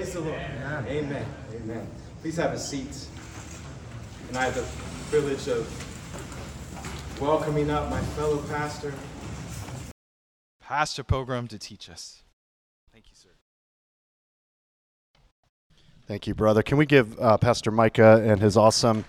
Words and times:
Praise 0.00 0.14
the 0.14 0.20
Lord. 0.20 0.40
Amen. 0.40 0.86
Amen. 0.88 1.26
Amen. 1.54 1.86
Please 2.22 2.36
have 2.36 2.54
a 2.54 2.58
seat. 2.58 3.06
And 4.28 4.38
I 4.38 4.46
have 4.46 4.54
the 4.54 4.64
privilege 5.10 5.46
of 5.46 5.68
welcoming 7.20 7.68
up 7.68 7.90
my 7.90 8.00
fellow 8.00 8.38
pastor, 8.48 8.94
Pastor 10.58 11.04
Pilgrim, 11.04 11.48
to 11.48 11.58
teach 11.58 11.90
us. 11.90 12.22
Thank 12.94 13.08
you, 13.08 13.14
sir. 13.14 13.28
Thank 16.06 16.26
you, 16.26 16.34
brother. 16.34 16.62
Can 16.62 16.78
we 16.78 16.86
give 16.86 17.20
uh, 17.20 17.36
Pastor 17.36 17.70
Micah 17.70 18.22
and 18.24 18.40
his 18.40 18.56
awesome 18.56 19.04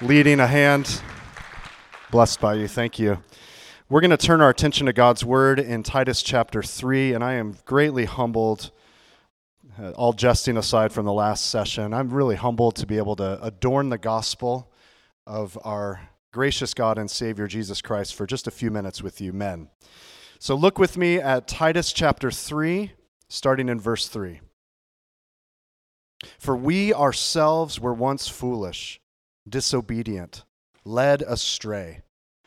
leading 0.00 0.38
a 0.38 0.46
hand? 0.46 1.02
Blessed 2.12 2.40
by 2.40 2.54
you. 2.54 2.68
Thank 2.68 3.00
you. 3.00 3.18
We're 3.88 4.00
going 4.00 4.12
to 4.12 4.16
turn 4.16 4.40
our 4.40 4.50
attention 4.50 4.86
to 4.86 4.92
God's 4.92 5.24
word 5.24 5.58
in 5.58 5.82
Titus 5.82 6.22
chapter 6.22 6.62
3, 6.62 7.14
and 7.14 7.24
I 7.24 7.32
am 7.32 7.56
greatly 7.64 8.04
humbled, 8.04 8.70
uh, 8.70 8.82
Uh, 9.76 9.90
all 9.90 10.12
jesting 10.12 10.56
aside 10.56 10.92
from 10.92 11.04
the 11.04 11.12
last 11.12 11.50
session, 11.50 11.92
I'm 11.92 12.10
really 12.10 12.36
humbled 12.36 12.76
to 12.76 12.86
be 12.86 12.96
able 12.96 13.16
to 13.16 13.42
adorn 13.42 13.88
the 13.88 13.98
gospel 13.98 14.70
of 15.26 15.58
our 15.64 16.10
gracious 16.32 16.74
God 16.74 16.96
and 16.96 17.10
Savior 17.10 17.46
Jesus 17.46 17.82
Christ 17.82 18.14
for 18.14 18.26
just 18.26 18.46
a 18.46 18.52
few 18.52 18.70
minutes 18.70 19.02
with 19.02 19.20
you, 19.20 19.32
men. 19.32 19.68
So 20.38 20.54
look 20.54 20.78
with 20.78 20.96
me 20.96 21.18
at 21.18 21.48
Titus 21.48 21.92
chapter 21.92 22.30
3, 22.30 22.92
starting 23.28 23.68
in 23.68 23.80
verse 23.80 24.06
3. 24.06 24.40
For 26.38 26.56
we 26.56 26.94
ourselves 26.94 27.80
were 27.80 27.94
once 27.94 28.28
foolish, 28.28 29.00
disobedient, 29.48 30.44
led 30.84 31.22
astray 31.22 32.02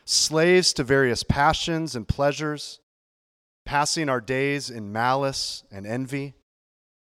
slaves 0.08 0.72
to 0.72 0.84
various 0.84 1.24
passions 1.24 1.96
and 1.96 2.08
pleasures, 2.08 2.80
passing 3.66 4.08
our 4.08 4.22
days 4.22 4.70
in 4.70 4.92
malice 4.94 5.64
and 5.70 5.86
envy, 5.86 6.34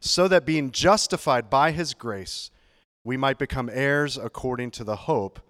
so 0.00 0.26
that 0.28 0.46
being 0.46 0.70
justified 0.70 1.50
by 1.50 1.70
his 1.70 1.94
grace, 1.94 2.50
we 3.04 3.16
might 3.16 3.38
become 3.38 3.70
heirs 3.72 4.16
according 4.16 4.70
to 4.72 4.84
the 4.84 4.96
hope 4.96 5.40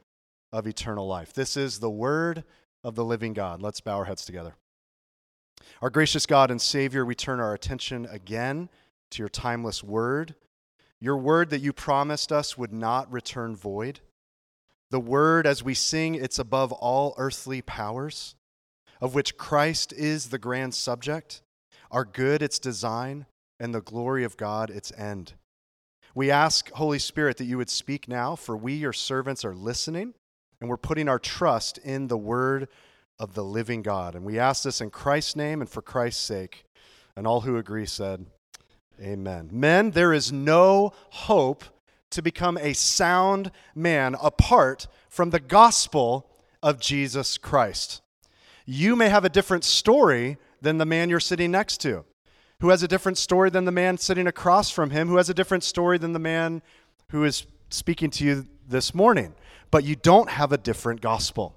of 0.53 0.67
eternal 0.67 1.07
life. 1.07 1.33
This 1.33 1.57
is 1.57 1.79
the 1.79 1.91
word 1.91 2.45
of 2.83 2.95
the 2.95 3.05
living 3.05 3.33
God. 3.33 3.63
Let's 3.63 3.81
bow 3.81 3.99
our 3.99 4.05
heads 4.05 4.25
together. 4.25 4.55
Our 5.81 5.91
gracious 5.91 6.27
God 6.27 6.51
and 6.51 6.61
Savior, 6.61 7.05
we 7.05 7.15
turn 7.15 7.41
our 7.41 7.55
attention 7.55 8.07
again 8.11 8.69
to 9.11 9.23
your 9.23 9.29
timeless 9.29 9.83
word, 9.83 10.35
your 11.01 11.17
word 11.17 11.51
that 11.51 11.61
you 11.61 11.73
promised 11.73 12.31
us 12.33 12.59
would 12.59 12.73
not 12.73 13.11
return 13.11 13.57
void. 13.57 14.01
The 14.91 15.01
word, 15.01 15.47
as 15.47 15.63
we 15.63 15.75
sing, 15.75 16.15
it's 16.15 16.39
above 16.39 16.73
all 16.73 17.15
earthly 17.17 17.63
powers 17.63 18.35
of 19.01 19.15
which 19.15 19.37
Christ 19.37 19.93
is 19.93 20.29
the 20.29 20.39
grand 20.39 20.75
subject, 20.75 21.43
our 21.91 22.05
good 22.05 22.43
its 22.43 22.59
design, 22.59 23.27
and 23.61 23.75
the 23.75 23.81
glory 23.81 24.25
of 24.25 24.37
God 24.37 24.71
its 24.71 24.91
end. 24.99 25.35
We 26.15 26.31
ask, 26.31 26.71
Holy 26.73 26.99
Spirit, 26.99 27.37
that 27.37 27.45
you 27.45 27.59
would 27.59 27.71
speak 27.71 28.09
now, 28.09 28.35
for 28.35 28.57
we, 28.57 28.73
your 28.73 28.93
servants, 28.93 29.45
are 29.45 29.55
listening, 29.55 30.15
and 30.61 30.69
we're 30.69 30.77
putting 30.77 31.09
our 31.09 31.21
trust 31.21 31.79
in 31.79 32.09
the 32.09 32.19
word 32.19 32.67
of 33.19 33.35
the 33.35 33.45
living 33.45 33.83
God. 33.83 34.17
And 34.17 34.25
we 34.25 34.39
ask 34.39 34.65
this 34.65 34.81
in 34.81 34.91
Christ's 34.91 35.37
name 35.37 35.61
and 35.61 35.71
for 35.71 35.83
Christ's 35.83 36.23
sake. 36.23 36.65
And 37.15 37.27
all 37.27 37.43
who 37.43 37.57
agree 37.57 37.87
said, 37.87 38.27
Amen. 39.01 39.51
Men, 39.53 39.93
there 39.93 40.13
is 40.13 40.33
no 40.33 40.93
hope 41.11 41.65
to 42.11 42.23
become 42.23 42.59
a 42.59 42.73
sound 42.73 43.53
man 43.75 44.17
apart 44.21 44.89
from 45.09 45.31
the 45.31 45.41
gospel 45.41 46.29
of 46.63 46.81
Jesus 46.81 47.39
Christ 47.39 48.03
you 48.71 48.95
may 48.95 49.09
have 49.09 49.25
a 49.25 49.29
different 49.29 49.65
story 49.65 50.39
than 50.61 50.79
the 50.79 50.87
man 50.87 51.11
you're 51.11 51.19
sitting 51.19 51.51
next 51.51 51.79
to, 51.79 52.05
who 52.61 52.69
has 52.69 52.83
a 52.83 52.89
different 52.89 53.19
story 53.19 53.51
than 53.51 53.65
the 53.65 53.73
man 53.73 53.99
sitting 53.99 54.27
across 54.27 54.71
from 54.71 54.91
him, 54.91 55.09
who 55.09 55.17
has 55.17 55.31
a 55.31 55.35
different 55.35 55.65
story 55.65 55.99
than 55.99 56.13
the 56.13 56.19
man 56.19 56.63
who 57.11 57.25
is 57.25 57.47
speaking 57.71 58.11
to 58.11 58.25
you 58.25 58.47
this 58.69 58.95
morning. 58.95 59.35
But 59.71 59.85
you 59.85 59.97
don't 59.97 60.31
have 60.31 60.53
a 60.53 60.59
different 60.59 61.01
gospel. 61.01 61.55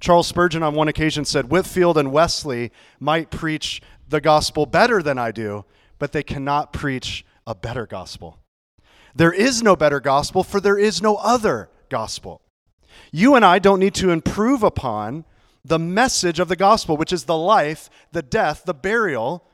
Charles 0.00 0.26
Spurgeon, 0.26 0.62
on 0.62 0.74
one 0.74 0.88
occasion, 0.88 1.24
said 1.24 1.50
Whitefield 1.50 1.98
and 1.98 2.12
Wesley 2.12 2.72
might 3.00 3.30
preach 3.30 3.80
the 4.08 4.20
gospel 4.20 4.66
better 4.66 5.02
than 5.02 5.18
I 5.18 5.30
do, 5.30 5.64
but 5.98 6.12
they 6.12 6.22
cannot 6.22 6.72
preach 6.72 7.24
a 7.46 7.54
better 7.54 7.86
gospel. 7.86 8.38
There 9.14 9.32
is 9.32 9.62
no 9.62 9.76
better 9.76 10.00
gospel, 10.00 10.42
for 10.42 10.60
there 10.60 10.78
is 10.78 11.00
no 11.00 11.16
other 11.16 11.68
gospel. 11.88 12.42
You 13.12 13.34
and 13.34 13.44
I 13.44 13.58
don't 13.58 13.80
need 13.80 13.94
to 13.96 14.10
improve 14.10 14.62
upon 14.62 15.24
the 15.64 15.78
message 15.78 16.38
of 16.38 16.48
the 16.48 16.56
gospel, 16.56 16.96
which 16.96 17.12
is 17.12 17.24
the 17.24 17.36
life, 17.36 17.88
the 18.12 18.22
death, 18.22 18.64
the 18.64 18.74
burial, 18.74 19.46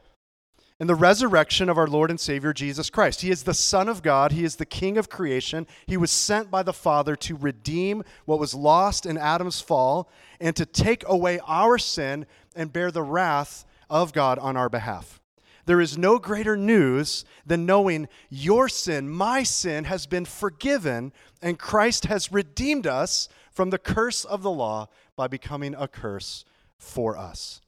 and 0.81 0.89
the 0.89 0.95
resurrection 0.95 1.69
of 1.69 1.77
our 1.77 1.87
Lord 1.87 2.09
and 2.11 2.19
Savior 2.19 2.55
Jesus 2.55 2.89
Christ. 2.89 3.21
He 3.21 3.31
is 3.31 3.43
the 3.43 3.53
Son 3.53 3.87
of 3.87 4.03
God, 4.03 4.33
He 4.33 4.45
is 4.45 4.57
the 4.57 4.65
King 4.65 4.97
of 4.97 5.11
creation. 5.11 5.67
He 5.87 5.99
was 5.99 6.11
sent 6.11 6.51
by 6.51 6.63
the 6.63 6.73
Father 6.73 7.15
to 7.17 7.37
redeem 7.37 8.03
what 8.25 8.41
was 8.41 8.55
lost 8.55 9.05
in 9.05 9.19
Adam's 9.19 9.61
fall 9.61 10.11
and 10.41 10.57
to 10.57 10.65
take 10.65 11.07
away 11.07 11.39
our 11.47 11.77
sin 11.77 12.25
and 12.57 12.73
bear 12.73 12.91
the 12.91 13.03
wrath 13.03 13.67
of 13.91 14.15
God 14.15 14.39
on 14.39 14.57
our 14.57 14.71
behalf. 14.71 15.21
There 15.67 15.83
is 15.83 15.99
no 15.99 16.19
greater 16.19 16.57
news 16.57 17.27
than 17.45 17.67
knowing 17.67 18.09
your 18.31 18.69
sin, 18.69 19.09
my 19.09 19.43
sin, 19.43 19.85
has 19.85 20.07
been 20.07 20.25
forgiven 20.25 21.13
and 21.43 21.59
Christ 21.59 22.07
has 22.07 22.33
redeemed 22.33 22.87
us 22.87 23.29
from 23.53 23.69
the 23.69 23.79
curse 23.79 24.25
of 24.25 24.43
the 24.43 24.51
law 24.51 24.89
by 25.15 25.29
becoming 25.29 25.75
a 25.75 25.87
curse 25.87 26.47
for 26.79 27.19
us. 27.19 27.61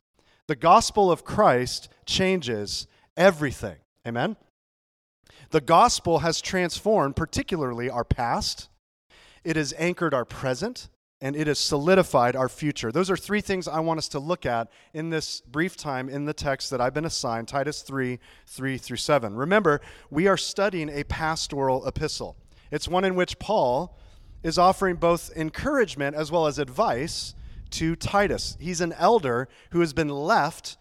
The 0.46 0.56
gospel 0.56 1.12
of 1.12 1.24
Christ 1.24 1.90
changes 2.06 2.86
everything. 3.16 3.76
Amen? 4.06 4.36
The 5.50 5.60
gospel 5.60 6.20
has 6.20 6.40
transformed, 6.40 7.16
particularly 7.16 7.90
our 7.90 8.04
past, 8.04 8.68
it 9.44 9.56
has 9.56 9.74
anchored 9.76 10.14
our 10.14 10.24
present, 10.24 10.88
and 11.20 11.36
it 11.36 11.46
has 11.46 11.58
solidified 11.58 12.34
our 12.34 12.48
future. 12.48 12.90
Those 12.90 13.10
are 13.10 13.16
three 13.16 13.40
things 13.40 13.68
I 13.68 13.80
want 13.80 13.98
us 13.98 14.08
to 14.08 14.18
look 14.18 14.44
at 14.44 14.68
in 14.92 15.10
this 15.10 15.40
brief 15.40 15.76
time 15.76 16.08
in 16.08 16.24
the 16.24 16.34
text 16.34 16.70
that 16.70 16.80
I've 16.80 16.94
been 16.94 17.04
assigned 17.04 17.46
Titus 17.48 17.82
3 17.82 18.18
3 18.46 18.78
through 18.78 18.96
7. 18.96 19.34
Remember, 19.34 19.80
we 20.10 20.26
are 20.26 20.36
studying 20.36 20.88
a 20.88 21.04
pastoral 21.04 21.86
epistle. 21.86 22.36
It's 22.72 22.88
one 22.88 23.04
in 23.04 23.14
which 23.14 23.38
Paul 23.38 23.96
is 24.42 24.58
offering 24.58 24.96
both 24.96 25.30
encouragement 25.36 26.16
as 26.16 26.32
well 26.32 26.46
as 26.46 26.58
advice 26.58 27.34
to 27.70 27.94
Titus. 27.94 28.56
He's 28.58 28.80
an 28.80 28.92
elder 28.94 29.48
who 29.70 29.80
has 29.80 29.92
been 29.92 30.08
left 30.08 30.76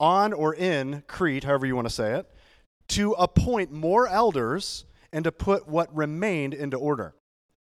on 0.00 0.32
or 0.32 0.54
in 0.54 1.02
Crete, 1.06 1.44
however 1.44 1.66
you 1.66 1.76
want 1.76 1.88
to 1.88 1.94
say 1.94 2.14
it, 2.14 2.30
to 2.88 3.12
appoint 3.12 3.72
more 3.72 4.06
elders 4.08 4.84
and 5.12 5.24
to 5.24 5.32
put 5.32 5.68
what 5.68 5.94
remained 5.94 6.54
into 6.54 6.76
order. 6.76 7.14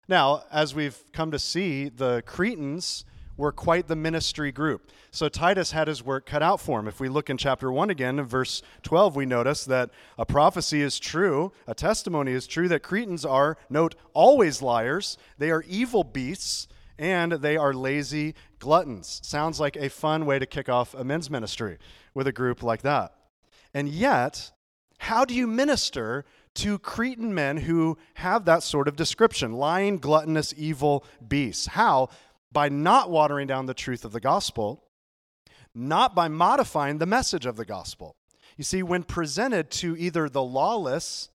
Now, 0.07 0.43
as 0.51 0.75
we've 0.75 1.01
come 1.13 1.31
to 1.31 1.39
see, 1.39 1.89
the 1.89 2.21
Cretans 2.25 3.05
were 3.37 3.51
quite 3.51 3.87
the 3.87 3.95
ministry 3.95 4.51
group. 4.51 4.91
So 5.09 5.27
Titus 5.27 5.71
had 5.71 5.87
his 5.87 6.03
work 6.03 6.25
cut 6.25 6.43
out 6.43 6.61
for 6.61 6.79
him. 6.79 6.87
If 6.87 6.99
we 6.99 7.09
look 7.09 7.29
in 7.29 7.37
chapter 7.37 7.71
1 7.71 7.89
again, 7.89 8.19
in 8.19 8.25
verse 8.25 8.61
12, 8.83 9.15
we 9.15 9.25
notice 9.25 9.65
that 9.65 9.89
a 10.17 10.25
prophecy 10.25 10.81
is 10.81 10.99
true, 10.99 11.51
a 11.65 11.73
testimony 11.73 12.33
is 12.33 12.45
true 12.45 12.67
that 12.67 12.83
Cretans 12.83 13.25
are, 13.25 13.57
note, 13.69 13.95
always 14.13 14.61
liars. 14.61 15.17
They 15.37 15.49
are 15.49 15.63
evil 15.67 16.03
beasts 16.03 16.67
and 17.01 17.31
they 17.31 17.57
are 17.57 17.73
lazy 17.73 18.35
gluttons. 18.59 19.19
Sounds 19.23 19.59
like 19.59 19.75
a 19.75 19.89
fun 19.89 20.27
way 20.27 20.37
to 20.37 20.45
kick 20.45 20.69
off 20.69 20.93
a 20.93 21.03
men's 21.03 21.31
ministry 21.31 21.79
with 22.13 22.27
a 22.27 22.31
group 22.31 22.61
like 22.61 22.83
that. 22.83 23.15
And 23.73 23.89
yet, 23.89 24.51
how 24.99 25.25
do 25.25 25.33
you 25.33 25.47
minister 25.47 26.25
to 26.53 26.77
Cretan 26.77 27.33
men 27.33 27.57
who 27.57 27.97
have 28.15 28.45
that 28.45 28.61
sort 28.61 28.87
of 28.87 28.95
description 28.95 29.53
lying, 29.53 29.97
gluttonous, 29.97 30.53
evil 30.55 31.03
beasts? 31.27 31.65
How? 31.65 32.09
By 32.51 32.69
not 32.69 33.09
watering 33.09 33.47
down 33.47 33.65
the 33.65 33.73
truth 33.73 34.05
of 34.05 34.11
the 34.11 34.19
gospel, 34.19 34.83
not 35.73 36.13
by 36.13 36.27
modifying 36.27 36.99
the 36.99 37.07
message 37.07 37.47
of 37.47 37.55
the 37.55 37.65
gospel. 37.65 38.15
You 38.57 38.63
see, 38.63 38.83
when 38.83 39.01
presented 39.01 39.71
to 39.71 39.97
either 39.97 40.29
the 40.29 40.43
lawless 40.43 41.29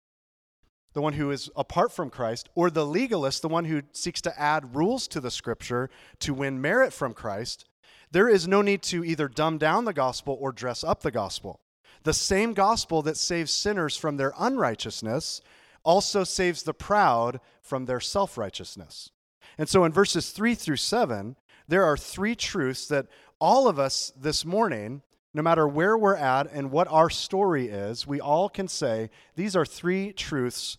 the 0.93 1.03
one 1.03 1.15
who 1.15 1.31
is 1.31 1.51
apart 1.57 1.93
from 1.93 2.11
Christ, 2.11 2.49
or 2.55 2.71
the 2.71 2.87
legalist, 2.87 3.43
the 3.43 3.49
one 3.49 3.65
who 3.65 3.83
seeks 3.93 4.21
to 4.23 4.41
add 4.41 4.77
rules 4.77 5.09
to 5.09 5.21
the 5.21 5.31
scripture 5.31 5.91
to 6.21 6.35
win 6.35 6.61
merit 6.61 6.93
from 6.93 7.15
Christ, 7.15 7.67
there 8.11 8.29
is 8.29 8.47
no 8.47 8.61
need 8.61 8.83
to 8.85 9.05
either 9.05 9.29
dumb 9.29 9.59
down 9.59 9.85
the 9.85 9.95
gospel 9.95 10.37
or 10.41 10.53
dress 10.53 10.85
up 10.85 11.01
the 11.01 11.11
gospel. 11.11 11.61
The 12.05 12.13
same 12.13 12.53
gospel 12.53 13.03
that 13.03 13.17
saves 13.17 13.51
sinners 13.51 13.97
from 13.97 14.17
their 14.17 14.35
unrighteousness 14.39 15.41
also 15.85 16.25
saves 16.25 16.63
the 16.63 16.75
proud 16.75 17.41
from 17.61 17.87
their 17.87 18.01
self 18.01 18.37
righteousness. 18.37 19.11
And 19.59 19.69
so 19.69 19.85
in 19.85 19.93
verses 19.93 20.31
3 20.31 20.55
through 20.55 20.77
7, 20.77 21.37
there 21.69 21.85
are 21.85 21.97
three 21.97 22.35
truths 22.35 22.87
that 22.89 23.07
all 23.41 23.69
of 23.69 23.79
us 23.79 24.13
this 24.17 24.45
morning, 24.45 25.03
no 25.35 25.43
matter 25.43 25.67
where 25.67 25.97
we're 25.97 26.17
at 26.17 26.51
and 26.53 26.71
what 26.71 26.89
our 26.89 27.11
story 27.11 27.69
is, 27.69 28.07
we 28.07 28.21
all 28.21 28.49
can 28.49 28.69
say 28.69 29.11
these 29.37 29.57
are 29.57 29.65
three 29.65 30.13
truths 30.13 30.79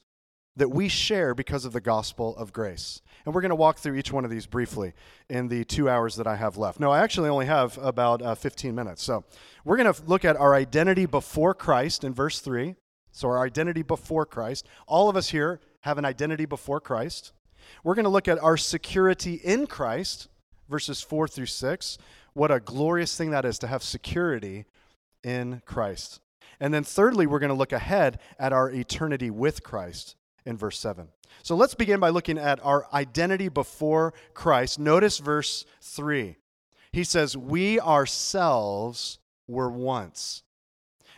that 0.56 0.70
we 0.70 0.88
share 0.88 1.34
because 1.34 1.66
of 1.66 1.74
the 1.74 1.82
gospel 1.82 2.36
of 2.38 2.54
grace. 2.54 3.02
And 3.26 3.34
we're 3.34 3.42
going 3.42 3.50
to 3.50 3.56
walk 3.56 3.80
through 3.80 3.96
each 3.96 4.12
one 4.12 4.26
of 4.26 4.32
these 4.32 4.46
briefly 4.46 4.94
in 5.30 5.48
the 5.48 5.64
two 5.64 5.90
hours 5.90 6.16
that 6.18 6.28
I 6.28 6.36
have 6.36 6.58
left. 6.58 6.80
No, 6.80 6.92
I 6.92 7.00
actually 7.00 7.30
only 7.30 7.46
have 7.46 7.78
about 7.80 8.22
uh, 8.22 8.36
15 8.36 8.76
minutes. 8.76 9.02
So 9.02 9.24
we're 9.66 9.78
going 9.78 9.92
to 9.92 10.04
look 10.06 10.26
at 10.26 10.38
our 10.38 10.54
identity 10.54 11.06
before 11.06 11.54
Christ 11.54 12.04
in 12.04 12.14
verse 12.14 12.40
3. 12.40 12.76
So, 13.16 13.28
our 13.28 13.46
identity 13.46 13.84
before 13.84 14.26
Christ. 14.26 14.66
All 14.88 15.08
of 15.08 15.16
us 15.16 15.30
here 15.30 15.60
have 15.82 16.00
an 16.00 16.06
identity 16.06 16.46
before 16.46 16.82
Christ. 16.82 17.32
We're 17.84 17.94
going 17.94 18.06
to 18.06 18.10
look 18.10 18.28
at 18.28 18.42
our 18.42 18.58
security 18.58 19.36
in 19.36 19.68
Christ, 19.68 20.30
verses 20.68 21.04
4 21.04 21.28
through 21.28 21.46
6. 21.46 22.00
What 22.34 22.50
a 22.50 22.60
glorious 22.60 23.16
thing 23.16 23.30
that 23.30 23.46
is 23.46 23.60
to 23.60 23.68
have 23.68 23.84
security 23.84 24.66
in 25.24 25.62
Christ. 25.66 26.22
And 26.60 26.74
then, 26.74 26.84
thirdly, 26.84 27.28
we're 27.28 27.38
going 27.38 27.50
to 27.50 27.56
look 27.56 27.72
ahead 27.72 28.20
at 28.40 28.52
our 28.52 28.72
eternity 28.72 29.30
with 29.30 29.62
Christ 29.62 30.16
in 30.46 30.58
verse 30.58 30.80
7. 30.80 31.08
So 31.42 31.56
let's 31.56 31.76
begin 31.76 32.00
by 32.00 32.10
looking 32.10 32.38
at 32.38 32.64
our 32.64 32.88
identity 32.94 33.50
before 33.50 34.14
Christ. 34.34 34.80
Notice 34.80 35.18
verse 35.18 35.66
3. 35.82 36.38
He 36.92 37.04
says, 37.04 37.36
We 37.36 37.80
ourselves 37.80 39.20
were 39.48 39.70
once. 39.70 40.44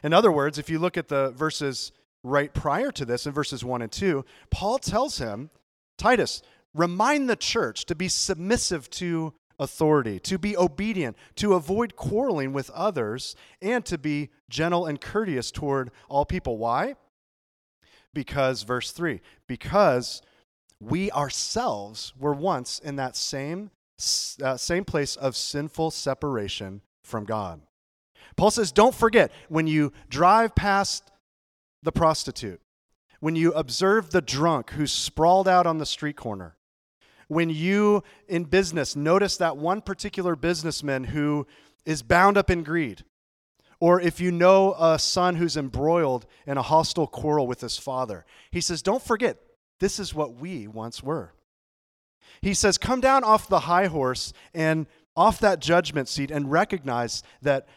In 0.04 0.14
other 0.14 0.32
words, 0.32 0.58
if 0.58 0.70
you 0.70 0.80
look 0.80 0.98
at 0.98 1.10
the 1.10 1.32
verses 1.32 1.92
right 2.24 2.54
prior 2.54 2.92
to 2.92 3.06
this, 3.06 3.26
in 3.26 3.34
verses 3.34 3.64
1 3.64 3.82
and 3.82 3.92
2, 3.92 4.26
Paul 4.50 4.80
tells 4.80 5.18
him, 5.18 5.50
Titus, 5.98 6.42
remind 6.74 7.30
the 7.30 7.36
church 7.36 7.86
to 7.86 7.96
be 7.96 8.08
submissive 8.08 8.90
to 8.92 9.34
authority, 9.60 10.20
to 10.20 10.38
be 10.38 10.58
obedient, 10.58 11.18
to 11.36 11.54
avoid 11.54 11.96
quarreling 11.96 12.52
with 12.54 12.70
others, 12.72 13.36
and 13.62 13.86
to 13.86 13.98
be 13.98 14.30
gentle 14.50 14.86
and 14.86 15.00
courteous 15.00 15.52
toward 15.52 15.92
all 16.10 16.26
people. 16.26 16.58
Why? 16.58 16.96
Because, 18.16 18.64
verse 18.64 18.92
3, 18.92 19.22
because 19.46 20.24
we 20.80 21.12
ourselves 21.12 22.14
were 22.18 22.34
once 22.34 22.80
in 22.80 22.96
that 22.96 23.16
same, 23.16 23.72
uh, 24.42 24.58
same 24.58 24.86
place 24.86 25.16
of 25.18 25.36
sinful 25.36 25.92
separation 25.92 26.82
from 27.04 27.26
God. 27.26 27.62
Paul 28.38 28.52
says, 28.52 28.72
don't 28.72 28.96
forget 28.96 29.32
when 29.50 29.68
you 29.68 29.92
drive 30.10 30.56
past 30.56 31.12
the 31.84 31.92
prostitute, 31.92 32.62
when 33.20 33.36
you 33.36 33.52
observe 33.52 34.10
the 34.12 34.22
drunk 34.22 34.72
who's 34.72 34.92
sprawled 34.92 35.48
out 35.48 35.68
on 35.68 35.78
the 35.78 35.86
street 35.86 36.16
corner, 36.16 36.56
when 37.28 37.50
you 37.50 38.02
in 38.28 38.46
business 38.46 38.96
notice 38.96 39.36
that 39.38 39.58
one 39.58 39.82
particular 39.82 40.36
businessman 40.36 41.04
who 41.04 41.46
is 41.86 42.02
bound 42.02 42.38
up 42.38 42.50
in 42.50 42.64
greed, 42.64 43.04
or 43.80 44.00
if 44.00 44.20
you 44.20 44.32
know 44.32 44.76
a 44.80 44.98
son 44.98 45.36
who's 45.36 45.58
embroiled 45.58 46.26
in 46.48 46.58
a 46.58 46.62
hostile 46.62 47.08
quarrel 47.08 47.48
with 47.48 47.62
his 47.62 47.78
father, 47.78 48.26
he 48.52 48.62
says, 48.62 48.82
Don't 48.82 49.04
forget, 49.04 49.38
this 49.80 50.00
is 50.00 50.14
what 50.14 50.36
we 50.36 50.68
once 50.68 51.04
were. 51.04 51.34
He 52.42 52.54
says, 52.54 52.78
Come 52.78 53.02
down 53.02 53.24
off 53.24 53.48
the 53.48 53.62
high 53.62 53.88
horse 53.88 54.34
and 54.54 54.88
off 55.16 55.40
that 55.40 55.60
judgment 55.60 56.08
seat 56.08 56.32
and 56.32 56.52
recognize 56.52 57.24
that, 57.42 57.68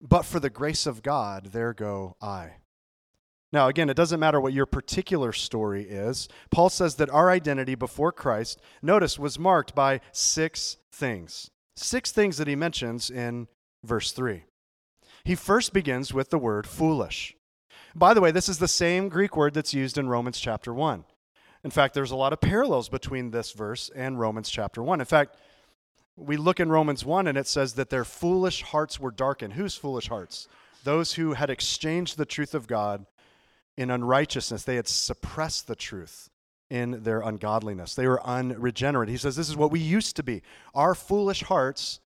but 0.00 0.24
for 0.24 0.40
the 0.40 0.50
grace 0.50 0.86
of 0.86 1.02
God, 1.02 1.46
there 1.52 1.72
go 1.72 2.16
I. 2.20 2.52
Now, 3.50 3.68
again, 3.68 3.88
it 3.88 3.96
doesn't 3.96 4.20
matter 4.20 4.40
what 4.40 4.52
your 4.52 4.66
particular 4.66 5.32
story 5.32 5.84
is. 5.84 6.28
Paul 6.50 6.68
says 6.68 6.96
that 6.96 7.08
our 7.08 7.30
identity 7.30 7.74
before 7.74 8.12
Christ, 8.12 8.60
notice, 8.82 9.18
was 9.18 9.38
marked 9.38 9.74
by 9.74 10.00
six 10.12 10.76
things. 10.92 11.50
Six 11.74 12.12
things 12.12 12.36
that 12.36 12.48
he 12.48 12.56
mentions 12.56 13.10
in 13.10 13.48
verse 13.82 14.12
3. 14.12 14.44
He 15.28 15.34
first 15.34 15.74
begins 15.74 16.14
with 16.14 16.30
the 16.30 16.38
word 16.38 16.66
foolish. 16.66 17.36
By 17.94 18.14
the 18.14 18.20
way, 18.22 18.30
this 18.30 18.48
is 18.48 18.60
the 18.60 18.66
same 18.66 19.10
Greek 19.10 19.36
word 19.36 19.52
that's 19.52 19.74
used 19.74 19.98
in 19.98 20.08
Romans 20.08 20.40
chapter 20.40 20.72
1. 20.72 21.04
In 21.64 21.70
fact, 21.70 21.92
there's 21.92 22.12
a 22.12 22.16
lot 22.16 22.32
of 22.32 22.40
parallels 22.40 22.88
between 22.88 23.30
this 23.30 23.52
verse 23.52 23.90
and 23.94 24.18
Romans 24.18 24.48
chapter 24.48 24.82
1. 24.82 25.00
In 25.00 25.04
fact, 25.04 25.36
we 26.16 26.38
look 26.38 26.60
in 26.60 26.70
Romans 26.70 27.04
1 27.04 27.26
and 27.26 27.36
it 27.36 27.46
says 27.46 27.74
that 27.74 27.90
their 27.90 28.06
foolish 28.06 28.62
hearts 28.62 28.98
were 28.98 29.10
darkened. 29.10 29.52
Whose 29.52 29.74
foolish 29.74 30.08
hearts? 30.08 30.48
Those 30.82 31.12
who 31.12 31.34
had 31.34 31.50
exchanged 31.50 32.16
the 32.16 32.24
truth 32.24 32.54
of 32.54 32.66
God 32.66 33.04
in 33.76 33.90
unrighteousness. 33.90 34.64
They 34.64 34.76
had 34.76 34.88
suppressed 34.88 35.66
the 35.66 35.76
truth 35.76 36.30
in 36.70 37.02
their 37.02 37.20
ungodliness. 37.20 37.94
They 37.94 38.06
were 38.06 38.26
unregenerate. 38.26 39.10
He 39.10 39.18
says, 39.18 39.36
This 39.36 39.50
is 39.50 39.58
what 39.58 39.72
we 39.72 39.80
used 39.80 40.16
to 40.16 40.22
be. 40.22 40.40
Our 40.74 40.94
foolish 40.94 41.42
hearts 41.42 42.00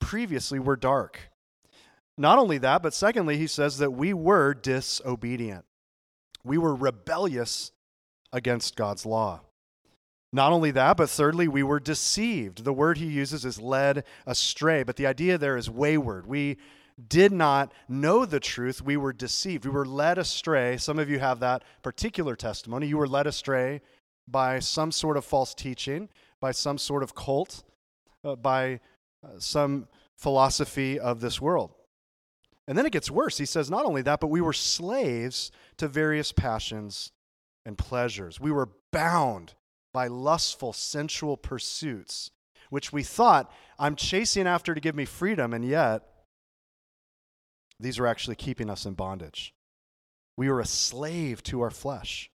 previously 0.00 0.58
were 0.58 0.74
dark. 0.74 1.20
Not 2.16 2.38
only 2.38 2.58
that, 2.58 2.82
but 2.82 2.94
secondly, 2.94 3.36
he 3.38 3.46
says 3.46 3.78
that 3.78 3.92
we 3.92 4.14
were 4.14 4.54
disobedient. 4.54 5.64
We 6.44 6.58
were 6.58 6.74
rebellious 6.74 7.72
against 8.32 8.76
God's 8.76 9.04
law. 9.04 9.40
Not 10.32 10.52
only 10.52 10.72
that, 10.72 10.96
but 10.96 11.10
thirdly, 11.10 11.46
we 11.46 11.62
were 11.62 11.80
deceived. 11.80 12.64
The 12.64 12.72
word 12.72 12.98
he 12.98 13.06
uses 13.06 13.44
is 13.44 13.60
led 13.60 14.04
astray, 14.26 14.82
but 14.82 14.96
the 14.96 15.06
idea 15.06 15.38
there 15.38 15.56
is 15.56 15.70
wayward. 15.70 16.26
We 16.26 16.56
did 17.08 17.32
not 17.32 17.72
know 17.88 18.24
the 18.24 18.40
truth. 18.40 18.82
We 18.82 18.96
were 18.96 19.12
deceived. 19.12 19.64
We 19.64 19.70
were 19.70 19.86
led 19.86 20.18
astray. 20.18 20.76
Some 20.76 20.98
of 20.98 21.08
you 21.08 21.18
have 21.18 21.40
that 21.40 21.62
particular 21.82 22.36
testimony. 22.36 22.86
You 22.86 22.98
were 22.98 23.08
led 23.08 23.26
astray 23.26 23.80
by 24.26 24.58
some 24.58 24.90
sort 24.90 25.16
of 25.16 25.24
false 25.24 25.54
teaching, 25.54 26.08
by 26.40 26.52
some 26.52 26.78
sort 26.78 27.02
of 27.02 27.14
cult, 27.14 27.62
uh, 28.24 28.36
by 28.36 28.80
uh, 29.24 29.38
some 29.38 29.86
philosophy 30.16 30.98
of 30.98 31.20
this 31.20 31.40
world. 31.40 31.74
And 32.66 32.78
then 32.78 32.86
it 32.86 32.92
gets 32.92 33.10
worse. 33.10 33.38
He 33.38 33.44
says, 33.44 33.70
not 33.70 33.84
only 33.84 34.02
that, 34.02 34.20
but 34.20 34.28
we 34.28 34.40
were 34.40 34.52
slaves 34.52 35.50
to 35.76 35.88
various 35.88 36.32
passions 36.32 37.12
and 37.66 37.76
pleasures. 37.76 38.40
We 38.40 38.52
were 38.52 38.70
bound 38.90 39.54
by 39.92 40.06
lustful, 40.06 40.72
sensual 40.72 41.36
pursuits, 41.36 42.30
which 42.70 42.92
we 42.92 43.02
thought 43.02 43.52
I'm 43.78 43.96
chasing 43.96 44.46
after 44.46 44.74
to 44.74 44.80
give 44.80 44.94
me 44.94 45.04
freedom, 45.04 45.52
and 45.52 45.64
yet 45.64 46.02
these 47.78 47.98
are 47.98 48.06
actually 48.06 48.36
keeping 48.36 48.70
us 48.70 48.86
in 48.86 48.94
bondage. 48.94 49.54
We 50.36 50.48
were 50.48 50.60
a 50.60 50.66
slave 50.66 51.42
to 51.44 51.60
our 51.60 51.70
flesh. 51.70 52.30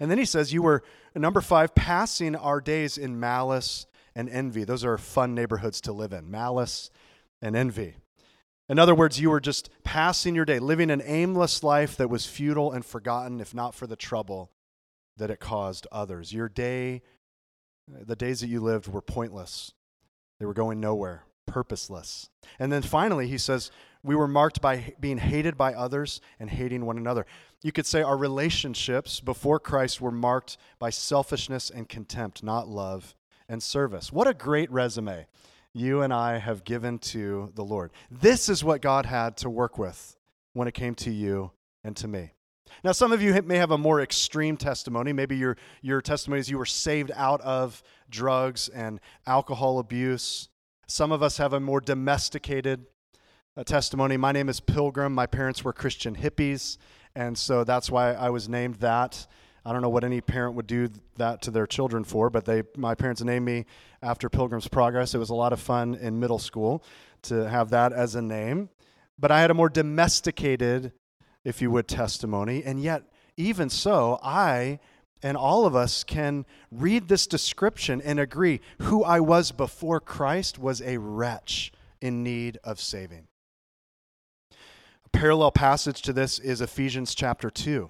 And 0.00 0.10
then 0.10 0.18
he 0.18 0.24
says, 0.24 0.52
You 0.52 0.62
were, 0.62 0.82
number 1.14 1.40
five, 1.40 1.74
passing 1.74 2.34
our 2.34 2.60
days 2.60 2.96
in 2.96 3.20
malice 3.20 3.86
and 4.14 4.28
envy. 4.28 4.64
Those 4.64 4.84
are 4.84 4.96
fun 4.98 5.34
neighborhoods 5.34 5.80
to 5.82 5.92
live 5.92 6.12
in 6.12 6.30
malice 6.30 6.90
and 7.40 7.54
envy. 7.54 7.96
In 8.68 8.78
other 8.78 8.94
words, 8.94 9.20
you 9.20 9.30
were 9.30 9.40
just 9.40 9.70
passing 9.84 10.34
your 10.34 10.44
day, 10.44 10.58
living 10.58 10.90
an 10.90 11.02
aimless 11.04 11.62
life 11.62 11.96
that 11.96 12.08
was 12.08 12.26
futile 12.26 12.72
and 12.72 12.84
forgotten, 12.84 13.40
if 13.40 13.54
not 13.54 13.74
for 13.74 13.86
the 13.86 13.96
trouble 13.96 14.50
that 15.16 15.30
it 15.30 15.40
caused 15.40 15.86
others. 15.92 16.32
Your 16.32 16.48
day, 16.48 17.02
the 17.88 18.16
days 18.16 18.40
that 18.40 18.48
you 18.48 18.60
lived, 18.60 18.88
were 18.88 19.02
pointless, 19.02 19.72
they 20.38 20.46
were 20.46 20.54
going 20.54 20.80
nowhere, 20.80 21.24
purposeless. 21.46 22.30
And 22.58 22.72
then 22.72 22.82
finally, 22.82 23.28
he 23.28 23.38
says, 23.38 23.70
we 24.02 24.16
were 24.16 24.28
marked 24.28 24.60
by 24.60 24.94
being 24.98 25.18
hated 25.18 25.56
by 25.56 25.74
others 25.74 26.20
and 26.40 26.50
hating 26.50 26.84
one 26.86 26.98
another. 26.98 27.26
You 27.62 27.72
could 27.72 27.86
say 27.86 28.02
our 28.02 28.16
relationships 28.16 29.20
before 29.20 29.60
Christ 29.60 30.00
were 30.00 30.10
marked 30.10 30.56
by 30.78 30.90
selfishness 30.90 31.70
and 31.70 31.88
contempt, 31.88 32.42
not 32.42 32.68
love 32.68 33.14
and 33.48 33.62
service. 33.62 34.12
What 34.12 34.26
a 34.26 34.34
great 34.34 34.70
resume 34.70 35.26
you 35.74 36.02
and 36.02 36.12
I 36.12 36.38
have 36.38 36.64
given 36.64 36.98
to 36.98 37.52
the 37.54 37.64
Lord. 37.64 37.92
This 38.10 38.48
is 38.48 38.62
what 38.62 38.82
God 38.82 39.06
had 39.06 39.36
to 39.38 39.50
work 39.50 39.78
with 39.78 40.16
when 40.52 40.68
it 40.68 40.74
came 40.74 40.94
to 40.96 41.10
you 41.10 41.52
and 41.82 41.96
to 41.96 42.08
me. 42.08 42.32
Now, 42.84 42.92
some 42.92 43.12
of 43.12 43.22
you 43.22 43.40
may 43.42 43.56
have 43.56 43.70
a 43.70 43.78
more 43.78 44.00
extreme 44.00 44.56
testimony. 44.56 45.12
Maybe 45.12 45.36
your, 45.36 45.56
your 45.82 46.00
testimony 46.00 46.40
is 46.40 46.50
you 46.50 46.58
were 46.58 46.66
saved 46.66 47.10
out 47.14 47.40
of 47.42 47.82
drugs 48.10 48.68
and 48.68 49.00
alcohol 49.26 49.78
abuse. 49.78 50.48
Some 50.88 51.12
of 51.12 51.22
us 51.22 51.36
have 51.38 51.52
a 51.52 51.60
more 51.60 51.80
domesticated 51.80 52.86
uh, 53.56 53.64
testimony. 53.64 54.16
My 54.16 54.32
name 54.32 54.48
is 54.48 54.60
Pilgrim. 54.60 55.14
My 55.14 55.26
parents 55.26 55.64
were 55.64 55.72
Christian 55.72 56.16
hippies, 56.16 56.78
and 57.14 57.36
so 57.36 57.64
that's 57.64 57.90
why 57.90 58.14
I 58.14 58.30
was 58.30 58.48
named 58.48 58.76
that. 58.76 59.26
I 59.64 59.72
don't 59.72 59.82
know 59.82 59.88
what 59.88 60.04
any 60.04 60.20
parent 60.20 60.54
would 60.56 60.66
do 60.66 60.88
that 61.16 61.42
to 61.42 61.50
their 61.50 61.66
children 61.66 62.02
for, 62.02 62.30
but 62.30 62.44
they, 62.44 62.64
my 62.76 62.94
parents 62.94 63.22
named 63.22 63.44
me 63.44 63.64
after 64.02 64.28
Pilgrim's 64.28 64.66
Progress. 64.66 65.14
It 65.14 65.18
was 65.18 65.30
a 65.30 65.34
lot 65.34 65.52
of 65.52 65.60
fun 65.60 65.94
in 65.94 66.18
middle 66.18 66.40
school 66.40 66.82
to 67.22 67.48
have 67.48 67.70
that 67.70 67.92
as 67.92 68.14
a 68.16 68.22
name. 68.22 68.70
But 69.18 69.30
I 69.30 69.40
had 69.40 69.50
a 69.52 69.54
more 69.54 69.68
domesticated, 69.68 70.92
if 71.44 71.62
you 71.62 71.70
would, 71.70 71.86
testimony. 71.86 72.64
And 72.64 72.82
yet, 72.82 73.04
even 73.36 73.70
so, 73.70 74.18
I 74.22 74.80
and 75.22 75.36
all 75.36 75.66
of 75.66 75.76
us 75.76 76.02
can 76.02 76.44
read 76.70 77.08
this 77.08 77.26
description 77.26 78.00
and 78.00 78.18
agree 78.18 78.60
who 78.80 79.04
I 79.04 79.20
was 79.20 79.52
before 79.52 80.00
Christ 80.00 80.58
was 80.58 80.82
a 80.82 80.98
wretch 80.98 81.72
in 82.00 82.24
need 82.24 82.58
of 82.64 82.80
saving. 82.80 83.28
A 84.50 85.08
parallel 85.10 85.52
passage 85.52 86.02
to 86.02 86.12
this 86.12 86.38
is 86.40 86.60
Ephesians 86.60 87.14
chapter 87.14 87.50
2. 87.50 87.88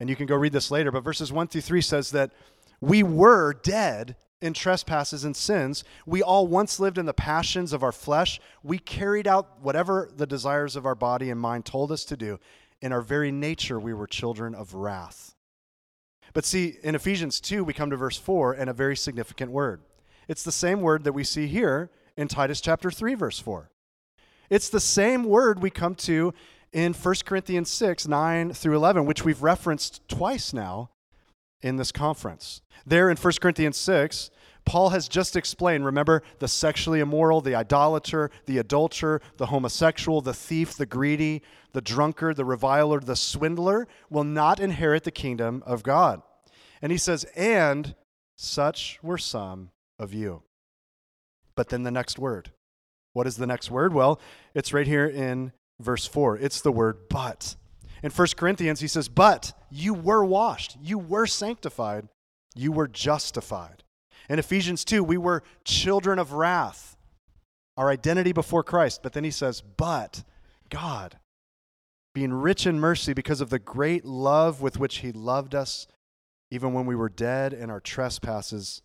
And 0.00 0.10
you 0.10 0.16
can 0.16 0.26
go 0.26 0.36
read 0.36 0.52
this 0.52 0.70
later, 0.70 0.90
but 0.90 1.04
verses 1.04 1.32
1 1.32 1.48
through 1.48 1.60
3 1.60 1.80
says 1.80 2.10
that 2.10 2.32
we 2.80 3.02
were 3.02 3.54
dead 3.54 4.16
in 4.40 4.52
trespasses 4.52 5.24
and 5.24 5.34
sins. 5.34 5.84
We 6.04 6.22
all 6.22 6.46
once 6.46 6.78
lived 6.78 6.98
in 6.98 7.06
the 7.06 7.14
passions 7.14 7.72
of 7.72 7.82
our 7.82 7.92
flesh. 7.92 8.40
We 8.62 8.78
carried 8.78 9.26
out 9.26 9.62
whatever 9.62 10.10
the 10.14 10.26
desires 10.26 10.76
of 10.76 10.84
our 10.84 10.94
body 10.94 11.30
and 11.30 11.40
mind 11.40 11.64
told 11.64 11.90
us 11.90 12.04
to 12.06 12.16
do. 12.16 12.38
In 12.82 12.92
our 12.92 13.00
very 13.00 13.32
nature, 13.32 13.80
we 13.80 13.94
were 13.94 14.06
children 14.06 14.54
of 14.54 14.74
wrath. 14.74 15.34
But 16.34 16.44
see, 16.44 16.76
in 16.82 16.94
Ephesians 16.94 17.40
2, 17.40 17.64
we 17.64 17.72
come 17.72 17.90
to 17.90 17.96
verse 17.96 18.18
4 18.18 18.52
and 18.52 18.68
a 18.68 18.74
very 18.74 18.96
significant 18.96 19.50
word. 19.50 19.80
It's 20.28 20.42
the 20.42 20.52
same 20.52 20.80
word 20.80 21.04
that 21.04 21.12
we 21.12 21.24
see 21.24 21.46
here 21.46 21.90
in 22.16 22.28
Titus 22.28 22.60
chapter 22.60 22.90
3, 22.90 23.14
verse 23.14 23.38
4. 23.38 23.70
It's 24.50 24.68
the 24.68 24.80
same 24.80 25.24
word 25.24 25.62
we 25.62 25.70
come 25.70 25.94
to 25.96 26.34
in 26.74 26.92
1 26.92 27.14
Corinthians 27.24 27.70
6, 27.70 28.08
9 28.08 28.52
through 28.52 28.74
11, 28.74 29.06
which 29.06 29.24
we've 29.24 29.42
referenced 29.42 30.06
twice 30.08 30.52
now 30.52 30.90
in 31.62 31.76
this 31.76 31.92
conference. 31.92 32.60
There 32.84 33.08
in 33.08 33.16
1 33.16 33.32
Corinthians 33.40 33.76
6, 33.78 34.30
Paul 34.66 34.90
has 34.90 35.08
just 35.08 35.36
explained, 35.36 35.84
remember, 35.84 36.22
the 36.40 36.48
sexually 36.48 36.98
immoral, 36.98 37.40
the 37.40 37.54
idolater, 37.54 38.30
the 38.46 38.58
adulterer, 38.58 39.22
the 39.36 39.46
homosexual, 39.46 40.20
the 40.20 40.34
thief, 40.34 40.74
the 40.74 40.84
greedy, 40.84 41.42
the 41.72 41.80
drunkard, 41.80 42.36
the 42.36 42.44
reviler, 42.44 42.98
the 42.98 43.16
swindler 43.16 43.86
will 44.10 44.24
not 44.24 44.58
inherit 44.58 45.04
the 45.04 45.10
kingdom 45.10 45.62
of 45.64 45.82
God. 45.84 46.22
And 46.82 46.90
he 46.90 46.98
says, 46.98 47.24
and 47.36 47.94
such 48.36 48.98
were 49.02 49.18
some 49.18 49.70
of 49.98 50.12
you. 50.12 50.42
But 51.54 51.68
then 51.68 51.84
the 51.84 51.90
next 51.90 52.18
word. 52.18 52.50
What 53.12 53.28
is 53.28 53.36
the 53.36 53.46
next 53.46 53.70
word? 53.70 53.94
Well, 53.94 54.20
it's 54.54 54.72
right 54.72 54.88
here 54.88 55.06
in 55.06 55.52
verse 55.80 56.06
4. 56.06 56.38
It's 56.38 56.60
the 56.60 56.72
word 56.72 57.08
but. 57.08 57.56
In 58.02 58.10
1 58.10 58.28
Corinthians, 58.36 58.80
he 58.80 58.88
says, 58.88 59.08
But 59.08 59.52
you 59.70 59.94
were 59.94 60.24
washed, 60.24 60.76
you 60.82 60.98
were 60.98 61.26
sanctified, 61.26 62.08
you 62.54 62.70
were 62.70 62.88
justified. 62.88 63.82
In 64.28 64.38
Ephesians 64.38 64.84
2, 64.84 65.02
we 65.02 65.16
were 65.16 65.42
children 65.64 66.18
of 66.18 66.32
wrath, 66.32 66.96
our 67.76 67.90
identity 67.90 68.32
before 68.32 68.62
Christ. 68.62 69.02
But 69.02 69.12
then 69.12 69.24
he 69.24 69.30
says, 69.30 69.62
But 69.62 70.22
God, 70.70 71.18
being 72.14 72.32
rich 72.32 72.66
in 72.66 72.78
mercy 72.78 73.12
because 73.12 73.40
of 73.40 73.50
the 73.50 73.58
great 73.58 74.04
love 74.04 74.60
with 74.60 74.78
which 74.78 74.98
he 74.98 75.10
loved 75.12 75.54
us, 75.54 75.86
even 76.50 76.72
when 76.72 76.86
we 76.86 76.94
were 76.94 77.08
dead 77.08 77.52
in 77.52 77.70
our 77.70 77.80
trespasses, 77.80 78.82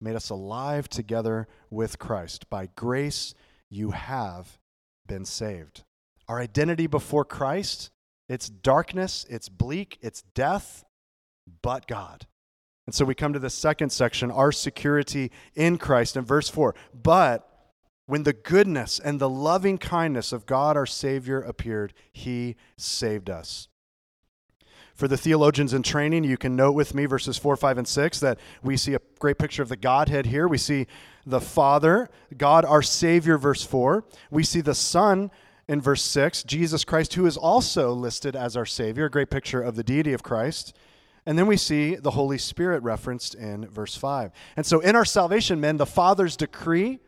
made 0.00 0.14
us 0.16 0.28
alive 0.28 0.88
together 0.88 1.48
with 1.70 1.98
Christ. 1.98 2.50
By 2.50 2.68
grace, 2.76 3.32
you 3.70 3.92
have 3.92 4.58
been 5.06 5.24
saved. 5.24 5.84
Our 6.28 6.40
identity 6.40 6.86
before 6.86 7.24
Christ, 7.24 7.90
it's 8.28 8.48
darkness, 8.48 9.24
it's 9.28 9.48
bleak, 9.48 9.98
it's 10.00 10.22
death, 10.34 10.84
but 11.62 11.86
God. 11.86 12.26
And 12.86 12.94
so 12.94 13.04
we 13.04 13.14
come 13.14 13.32
to 13.32 13.38
the 13.38 13.50
second 13.50 13.90
section, 13.90 14.30
our 14.30 14.52
security 14.52 15.30
in 15.54 15.78
Christ, 15.78 16.16
in 16.16 16.24
verse 16.24 16.48
4. 16.48 16.74
But 16.94 17.48
when 18.06 18.22
the 18.22 18.32
goodness 18.32 19.00
and 19.00 19.18
the 19.18 19.28
loving 19.28 19.78
kindness 19.78 20.32
of 20.32 20.46
God 20.46 20.76
our 20.76 20.86
Savior 20.86 21.40
appeared, 21.40 21.92
he 22.12 22.56
saved 22.76 23.28
us. 23.28 23.68
For 24.94 25.08
the 25.08 25.18
theologians 25.18 25.74
in 25.74 25.82
training, 25.82 26.24
you 26.24 26.38
can 26.38 26.56
note 26.56 26.72
with 26.72 26.94
me 26.94 27.04
verses 27.04 27.36
4, 27.36 27.56
5, 27.56 27.78
and 27.78 27.86
6 27.86 28.20
that 28.20 28.38
we 28.62 28.78
see 28.78 28.94
a 28.94 29.00
great 29.18 29.38
picture 29.38 29.62
of 29.62 29.68
the 29.68 29.76
Godhead 29.76 30.26
here. 30.26 30.48
We 30.48 30.56
see 30.56 30.86
the 31.26 31.40
Father, 31.40 32.08
God 32.36 32.64
our 32.64 32.80
Savior, 32.82 33.36
verse 33.36 33.62
4. 33.62 34.04
We 34.30 34.42
see 34.42 34.62
the 34.62 34.74
Son 34.74 35.30
in 35.68 35.80
verse 35.80 36.02
6, 36.02 36.44
Jesus 36.44 36.84
Christ, 36.84 37.14
who 37.14 37.26
is 37.26 37.36
also 37.36 37.92
listed 37.92 38.36
as 38.36 38.56
our 38.56 38.66
Savior, 38.66 39.06
a 39.06 39.10
great 39.10 39.30
picture 39.30 39.60
of 39.60 39.74
the 39.74 39.82
deity 39.82 40.12
of 40.12 40.22
Christ. 40.22 40.76
And 41.24 41.36
then 41.36 41.46
we 41.46 41.56
see 41.56 41.96
the 41.96 42.12
Holy 42.12 42.38
Spirit 42.38 42.82
referenced 42.84 43.34
in 43.34 43.66
verse 43.66 43.96
5. 43.96 44.30
And 44.56 44.64
so 44.64 44.78
in 44.78 44.94
our 44.94 45.04
salvation, 45.04 45.60
men, 45.60 45.76
the 45.76 45.84
Father's 45.86 46.36
decree, 46.36 47.00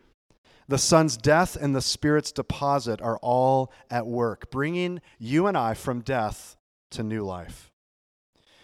the 0.67 0.79
Son's 0.79 1.17
death, 1.17 1.57
and 1.57 1.75
the 1.75 1.81
Spirit's 1.81 2.33
deposit 2.33 3.01
are 3.01 3.19
all 3.19 3.73
at 3.91 4.07
work, 4.07 4.51
bringing 4.51 5.01
you 5.19 5.47
and 5.47 5.57
I 5.57 5.75
from 5.75 6.01
death 6.01 6.57
to 6.91 7.05
new 7.05 7.25
life. 7.25 7.71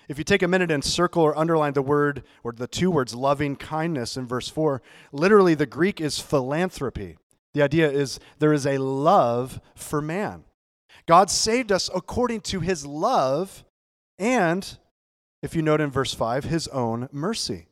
If 0.09 0.19
you 0.19 0.25
take 0.25 0.43
a 0.43 0.49
minute 0.49 0.71
and 0.71 0.85
circle 0.85 1.23
or 1.23 1.39
underline 1.39 1.73
the 1.73 1.83
word 1.83 2.25
or 2.43 2.53
the 2.53 2.67
two 2.67 2.91
words 2.91 3.15
loving 3.15 3.57
kindness 3.57 4.17
in 4.17 4.27
verse 4.27 4.49
4, 4.49 4.83
literally 5.13 5.55
the 5.55 5.67
Greek 5.67 6.01
is 6.01 6.19
philanthropy. 6.19 7.17
The 7.55 7.63
idea 7.63 7.91
is 7.91 8.21
there 8.39 8.53
is 8.53 8.67
a 8.67 8.79
love 8.79 9.61
for 9.75 10.03
man. 10.03 10.45
God 11.07 11.31
saved 11.31 11.73
us 11.73 11.89
according 11.95 12.41
to 12.43 12.61
his 12.61 12.85
love 12.85 13.65
and 14.19 14.79
if 15.45 15.55
you 15.55 15.61
note 15.61 15.83
in 15.83 15.91
verse 15.91 16.15
5, 16.15 16.45
his 16.45 16.69
own 16.69 17.07
mercy, 17.13 17.67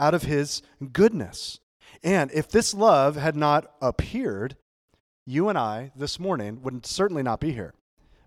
out 0.00 0.12
of 0.12 0.24
his 0.24 0.60
goodness. 0.92 1.60
And 2.02 2.32
if 2.32 2.48
this 2.48 2.74
love 2.74 3.14
had 3.14 3.36
not 3.36 3.72
appeared, 3.80 4.56
you 5.24 5.48
and 5.48 5.56
I 5.56 5.92
this 5.94 6.18
morning 6.18 6.62
would 6.62 6.84
certainly 6.84 7.22
not 7.22 7.38
be 7.38 7.52
here. 7.52 7.74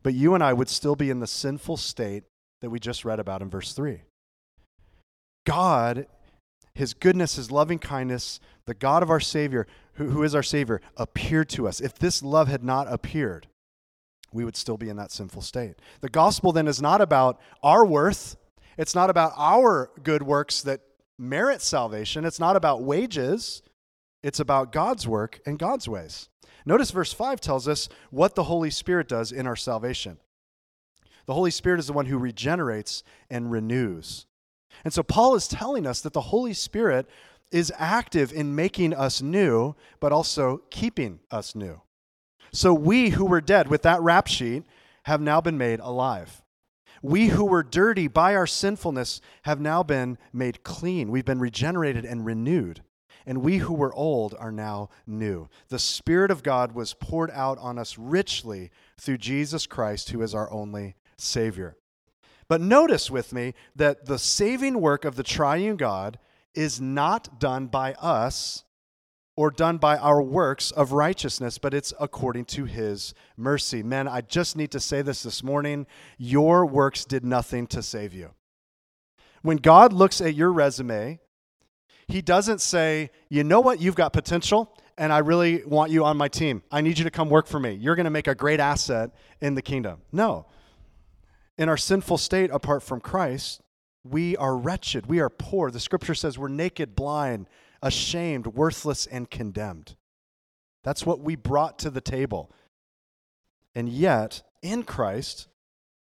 But 0.01 0.13
you 0.13 0.33
and 0.33 0.41
I 0.41 0.53
would 0.53 0.69
still 0.69 0.95
be 0.95 1.09
in 1.09 1.19
the 1.19 1.27
sinful 1.27 1.75
state 1.75 2.23
that 2.61 2.69
we 2.69 2.79
just 2.79 3.03
read 3.03 3.19
about 3.19 3.41
in 3.41 3.49
verse 3.49 3.73
3. 3.73 4.01
God, 5.45 6.07
his 6.75 6.93
goodness, 6.93 7.35
his 7.35 7.49
loving 7.49 7.79
kindness, 7.79 8.39
the 8.65 8.75
God 8.75 9.01
of 9.01 9.09
our 9.09 9.19
Savior, 9.19 9.65
who, 9.93 10.11
who 10.11 10.21
is 10.21 10.35
our 10.35 10.43
Savior, 10.43 10.81
appeared 10.95 11.49
to 11.49 11.67
us. 11.67 11.81
If 11.81 11.97
this 11.97 12.21
love 12.21 12.47
had 12.47 12.63
not 12.63 12.91
appeared, 12.91 13.47
we 14.31 14.45
would 14.45 14.55
still 14.55 14.77
be 14.77 14.89
in 14.89 14.97
that 14.97 15.11
sinful 15.11 15.41
state. 15.41 15.75
The 16.01 16.09
gospel 16.09 16.51
then 16.51 16.67
is 16.67 16.81
not 16.81 17.01
about 17.01 17.39
our 17.63 17.83
worth 17.83 18.35
it's 18.77 18.95
not 18.95 19.09
about 19.09 19.33
our 19.37 19.89
good 20.03 20.23
works 20.23 20.61
that 20.63 20.81
merit 21.17 21.61
salvation. 21.61 22.25
It's 22.25 22.39
not 22.39 22.55
about 22.55 22.83
wages. 22.83 23.61
It's 24.21 24.39
about 24.39 24.71
God's 24.71 25.07
work 25.07 25.39
and 25.45 25.57
God's 25.57 25.87
ways. 25.87 26.29
Notice 26.65 26.91
verse 26.91 27.13
5 27.13 27.39
tells 27.39 27.67
us 27.67 27.87
what 28.09 28.35
the 28.35 28.43
Holy 28.43 28.69
Spirit 28.69 29.07
does 29.07 29.31
in 29.31 29.47
our 29.47 29.55
salvation. 29.55 30.17
The 31.25 31.33
Holy 31.33 31.51
Spirit 31.51 31.79
is 31.79 31.87
the 31.87 31.93
one 31.93 32.07
who 32.07 32.17
regenerates 32.17 33.03
and 33.29 33.51
renews. 33.51 34.25
And 34.83 34.93
so 34.93 35.03
Paul 35.03 35.35
is 35.35 35.47
telling 35.47 35.85
us 35.87 36.01
that 36.01 36.13
the 36.13 36.21
Holy 36.21 36.53
Spirit 36.53 37.07
is 37.51 37.71
active 37.77 38.33
in 38.33 38.55
making 38.55 38.93
us 38.93 39.21
new, 39.21 39.75
but 39.99 40.11
also 40.11 40.61
keeping 40.69 41.19
us 41.31 41.55
new. 41.55 41.81
So 42.51 42.73
we 42.73 43.09
who 43.09 43.25
were 43.25 43.41
dead 43.41 43.67
with 43.67 43.81
that 43.83 44.01
rap 44.01 44.27
sheet 44.27 44.63
have 45.03 45.21
now 45.21 45.41
been 45.41 45.57
made 45.57 45.79
alive. 45.79 46.41
We 47.01 47.27
who 47.27 47.45
were 47.45 47.63
dirty 47.63 48.07
by 48.07 48.35
our 48.35 48.47
sinfulness 48.47 49.21
have 49.43 49.59
now 49.59 49.83
been 49.83 50.17
made 50.33 50.63
clean. 50.63 51.11
We've 51.11 51.25
been 51.25 51.39
regenerated 51.39 52.05
and 52.05 52.25
renewed. 52.25 52.81
And 53.27 53.41
we 53.41 53.57
who 53.57 53.73
were 53.73 53.93
old 53.93 54.35
are 54.39 54.51
now 54.51 54.89
new. 55.05 55.49
The 55.69 55.79
Spirit 55.79 56.31
of 56.31 56.43
God 56.43 56.73
was 56.73 56.93
poured 56.93 57.31
out 57.31 57.57
on 57.59 57.77
us 57.77 57.97
richly 57.97 58.71
through 58.99 59.17
Jesus 59.17 59.67
Christ, 59.67 60.09
who 60.11 60.21
is 60.21 60.33
our 60.33 60.51
only 60.51 60.95
Savior. 61.17 61.75
But 62.47 62.61
notice 62.61 63.09
with 63.09 63.33
me 63.33 63.53
that 63.75 64.05
the 64.05 64.19
saving 64.19 64.79
work 64.79 65.05
of 65.05 65.15
the 65.15 65.23
triune 65.23 65.77
God 65.77 66.19
is 66.53 66.79
not 66.79 67.39
done 67.39 67.67
by 67.67 67.93
us, 67.93 68.63
or 69.37 69.51
done 69.51 69.77
by 69.77 69.97
our 69.97 70.21
works 70.21 70.71
of 70.71 70.93
righteousness, 70.93 71.57
but 71.57 71.73
it's 71.73 71.93
according 71.99 72.45
to 72.45 72.65
his 72.65 73.13
mercy. 73.35 73.83
Men, 73.83 74.07
I 74.07 74.21
just 74.21 74.55
need 74.55 74.71
to 74.71 74.79
say 74.79 75.01
this 75.01 75.23
this 75.23 75.43
morning. 75.43 75.87
Your 76.17 76.65
works 76.65 77.03
did 77.03 77.25
nothing 77.25 77.67
to 77.67 77.83
save 77.83 78.13
you. 78.13 78.31
When 79.41 79.57
God 79.57 79.91
looks 79.91 80.21
at 80.21 80.35
your 80.35 80.51
resume, 80.51 81.19
he 82.07 82.21
doesn't 82.21 82.61
say, 82.61 83.11
you 83.29 83.43
know 83.43 83.59
what, 83.59 83.81
you've 83.81 83.95
got 83.95 84.13
potential, 84.13 84.77
and 84.97 85.11
I 85.11 85.17
really 85.17 85.65
want 85.65 85.91
you 85.91 86.05
on 86.05 86.15
my 86.15 86.29
team. 86.29 86.63
I 86.71 86.79
need 86.79 86.97
you 86.97 87.03
to 87.03 87.11
come 87.11 87.29
work 87.29 87.47
for 87.47 87.59
me. 87.59 87.73
You're 87.73 87.95
going 87.95 88.05
to 88.05 88.11
make 88.11 88.27
a 88.27 88.35
great 88.35 88.61
asset 88.61 89.11
in 89.41 89.55
the 89.55 89.61
kingdom. 89.61 90.01
No. 90.13 90.45
In 91.57 91.69
our 91.69 91.77
sinful 91.77 92.17
state 92.17 92.51
apart 92.51 92.83
from 92.83 92.99
Christ, 92.99 93.61
we 94.03 94.35
are 94.37 94.57
wretched. 94.57 95.07
We 95.07 95.19
are 95.19 95.29
poor. 95.29 95.71
The 95.71 95.79
scripture 95.79 96.15
says 96.15 96.37
we're 96.37 96.47
naked, 96.47 96.95
blind, 96.95 97.47
ashamed, 97.81 98.47
worthless, 98.47 99.05
and 99.05 99.29
condemned. 99.29 99.95
That's 100.83 101.05
what 101.05 101.21
we 101.21 101.35
brought 101.35 101.79
to 101.79 101.89
the 101.89 102.01
table. 102.01 102.51
And 103.73 103.89
yet, 103.89 104.43
in 104.61 104.83
Christ, 104.83 105.47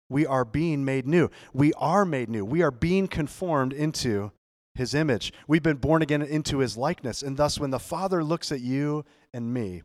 we 0.09 0.27
are 0.27 0.45
being 0.45 0.85
made 0.85 1.07
new. 1.07 1.31
We 1.53 1.73
are 1.75 2.05
made 2.05 2.29
new. 2.29 2.45
We 2.45 2.63
are 2.63 2.71
being 2.71 3.07
conformed 3.07 3.73
into 3.73 4.33
his 4.75 4.95
image. 4.95 5.33
We've 5.47 5.63
been 5.63 5.77
born 5.77 6.03
again 6.03 6.23
into 6.23 6.59
his 6.59 6.77
likeness. 6.77 7.23
And 7.23 7.37
thus, 7.37 7.61
when 7.61 7.71
the 7.71 7.79
Father 7.79 8.25
looks 8.25 8.51
at 8.51 8.61
you 8.61 9.05
and 9.33 9.55
me, 9.55 9.83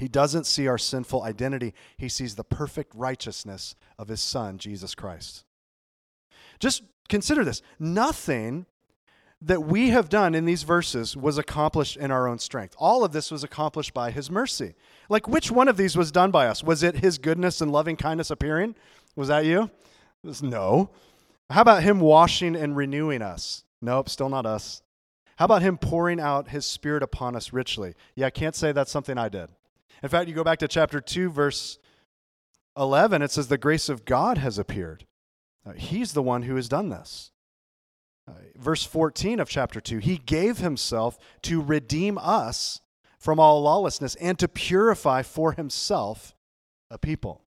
he 0.00 0.08
doesn't 0.08 0.46
see 0.46 0.66
our 0.66 0.78
sinful 0.78 1.22
identity, 1.22 1.74
he 1.98 2.08
sees 2.08 2.34
the 2.34 2.42
perfect 2.42 2.94
righteousness 2.94 3.76
of 3.98 4.08
his 4.08 4.22
Son, 4.22 4.56
Jesus 4.56 4.94
Christ. 4.94 5.44
Just 6.58 6.82
consider 7.10 7.44
this 7.44 7.60
nothing 7.78 8.64
that 9.42 9.62
we 9.62 9.90
have 9.90 10.08
done 10.08 10.34
in 10.34 10.46
these 10.46 10.62
verses 10.62 11.16
was 11.16 11.36
accomplished 11.36 11.98
in 11.98 12.10
our 12.10 12.26
own 12.26 12.38
strength. 12.38 12.74
All 12.78 13.04
of 13.04 13.12
this 13.12 13.30
was 13.30 13.44
accomplished 13.44 13.92
by 13.92 14.10
his 14.10 14.30
mercy. 14.30 14.74
Like, 15.10 15.28
which 15.28 15.50
one 15.50 15.68
of 15.68 15.76
these 15.76 15.96
was 15.96 16.10
done 16.10 16.30
by 16.30 16.46
us? 16.46 16.64
Was 16.64 16.82
it 16.82 16.96
his 16.96 17.18
goodness 17.18 17.60
and 17.60 17.70
loving 17.70 17.96
kindness 17.96 18.30
appearing? 18.30 18.76
Was 19.16 19.28
that 19.28 19.44
you? 19.44 19.70
Was 20.22 20.42
no. 20.42 20.90
How 21.50 21.60
about 21.60 21.82
him 21.82 22.00
washing 22.00 22.56
and 22.56 22.74
renewing 22.74 23.20
us? 23.20 23.64
Nope, 23.82 24.08
still 24.08 24.30
not 24.30 24.46
us. 24.46 24.82
How 25.36 25.44
about 25.44 25.60
him 25.60 25.76
pouring 25.76 26.20
out 26.20 26.48
his 26.48 26.64
spirit 26.64 27.02
upon 27.02 27.36
us 27.36 27.52
richly? 27.52 27.94
Yeah, 28.14 28.26
I 28.26 28.30
can't 28.30 28.54
say 28.54 28.72
that's 28.72 28.90
something 28.90 29.18
I 29.18 29.28
did. 29.28 29.50
In 30.02 30.08
fact, 30.08 30.28
you 30.28 30.34
go 30.34 30.44
back 30.44 30.58
to 30.60 30.68
chapter 30.68 31.00
2, 31.00 31.30
verse 31.30 31.78
11, 32.76 33.22
it 33.22 33.30
says, 33.30 33.48
The 33.48 33.58
grace 33.58 33.88
of 33.88 34.04
God 34.04 34.38
has 34.38 34.58
appeared. 34.58 35.06
Uh, 35.66 35.72
he's 35.72 36.12
the 36.12 36.22
one 36.22 36.42
who 36.42 36.56
has 36.56 36.68
done 36.68 36.88
this. 36.88 37.30
Uh, 38.26 38.32
verse 38.56 38.84
14 38.84 39.40
of 39.40 39.48
chapter 39.48 39.80
2 39.80 39.98
He 39.98 40.18
gave 40.18 40.58
himself 40.58 41.18
to 41.42 41.60
redeem 41.60 42.18
us 42.18 42.80
from 43.18 43.38
all 43.38 43.62
lawlessness 43.62 44.14
and 44.16 44.38
to 44.38 44.48
purify 44.48 45.22
for 45.22 45.52
himself 45.52 46.34
a 46.90 46.98
people. 46.98 47.44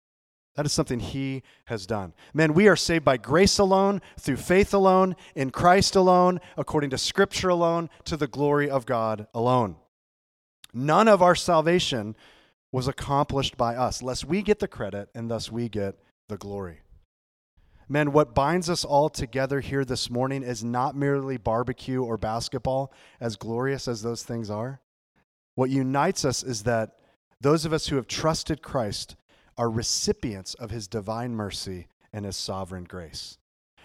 That 0.55 0.65
is 0.65 0.73
something 0.73 0.99
he 0.99 1.43
has 1.65 1.85
done. 1.85 2.13
Men, 2.33 2.53
we 2.53 2.67
are 2.67 2.75
saved 2.75 3.05
by 3.05 3.17
grace 3.17 3.59
alone, 3.59 4.01
through 4.19 4.37
faith 4.37 4.73
alone, 4.73 5.15
in 5.35 5.51
Christ 5.51 5.95
alone, 5.95 6.41
according 6.57 6.89
to 6.89 6.97
Scripture 6.97 7.49
alone, 7.49 7.89
to 8.05 8.17
the 8.17 8.27
glory 8.27 8.69
of 8.69 8.85
God 8.85 9.27
alone. 9.33 9.77
None 10.73 11.07
of 11.07 11.21
our 11.21 11.35
salvation 11.35 12.15
was 12.71 12.87
accomplished 12.87 13.57
by 13.57 13.75
us, 13.75 14.03
lest 14.03 14.25
we 14.25 14.41
get 14.41 14.59
the 14.59 14.67
credit 14.67 15.09
and 15.15 15.29
thus 15.29 15.51
we 15.51 15.69
get 15.69 15.95
the 16.27 16.37
glory. 16.37 16.81
Men, 17.87 18.11
what 18.11 18.35
binds 18.35 18.69
us 18.69 18.85
all 18.85 19.09
together 19.09 19.61
here 19.61 19.83
this 19.83 20.11
morning 20.11 20.43
is 20.43 20.63
not 20.63 20.95
merely 20.95 21.37
barbecue 21.37 22.03
or 22.03 22.17
basketball, 22.17 22.93
as 23.19 23.35
glorious 23.35 23.87
as 23.87 24.03
those 24.03 24.21
things 24.21 24.51
are. 24.51 24.79
What 25.55 25.71
unites 25.71 26.23
us 26.23 26.43
is 26.43 26.63
that 26.63 26.99
those 27.41 27.65
of 27.65 27.73
us 27.73 27.87
who 27.87 27.95
have 27.95 28.07
trusted 28.07 28.61
Christ 28.61 29.15
are 29.57 29.71
recipients 29.71 30.53
of 30.53 30.69
his 30.69 30.87
divine 30.87 31.35
mercy 31.35 31.87
and 32.13 32.25
his 32.25 32.37
sovereign 32.37 32.83
grace. 32.83 33.39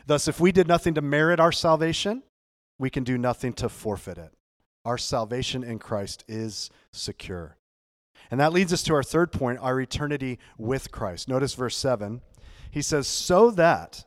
Thus, 0.06 0.28
if 0.28 0.38
we 0.38 0.52
did 0.52 0.68
nothing 0.68 0.94
to 0.94 1.00
merit 1.00 1.40
our 1.40 1.52
salvation, 1.52 2.22
we 2.78 2.90
can 2.90 3.04
do 3.04 3.16
nothing 3.16 3.54
to 3.54 3.70
forfeit 3.70 4.18
it. 4.18 4.32
Our 4.84 4.98
salvation 4.98 5.64
in 5.64 5.78
Christ 5.78 6.24
is 6.28 6.70
secure. 6.92 7.56
And 8.30 8.40
that 8.40 8.52
leads 8.52 8.72
us 8.72 8.82
to 8.84 8.94
our 8.94 9.02
third 9.02 9.32
point 9.32 9.58
our 9.60 9.80
eternity 9.80 10.38
with 10.58 10.90
Christ. 10.90 11.28
Notice 11.28 11.54
verse 11.54 11.76
7. 11.76 12.20
He 12.70 12.82
says, 12.82 13.06
So 13.06 13.50
that 13.52 14.04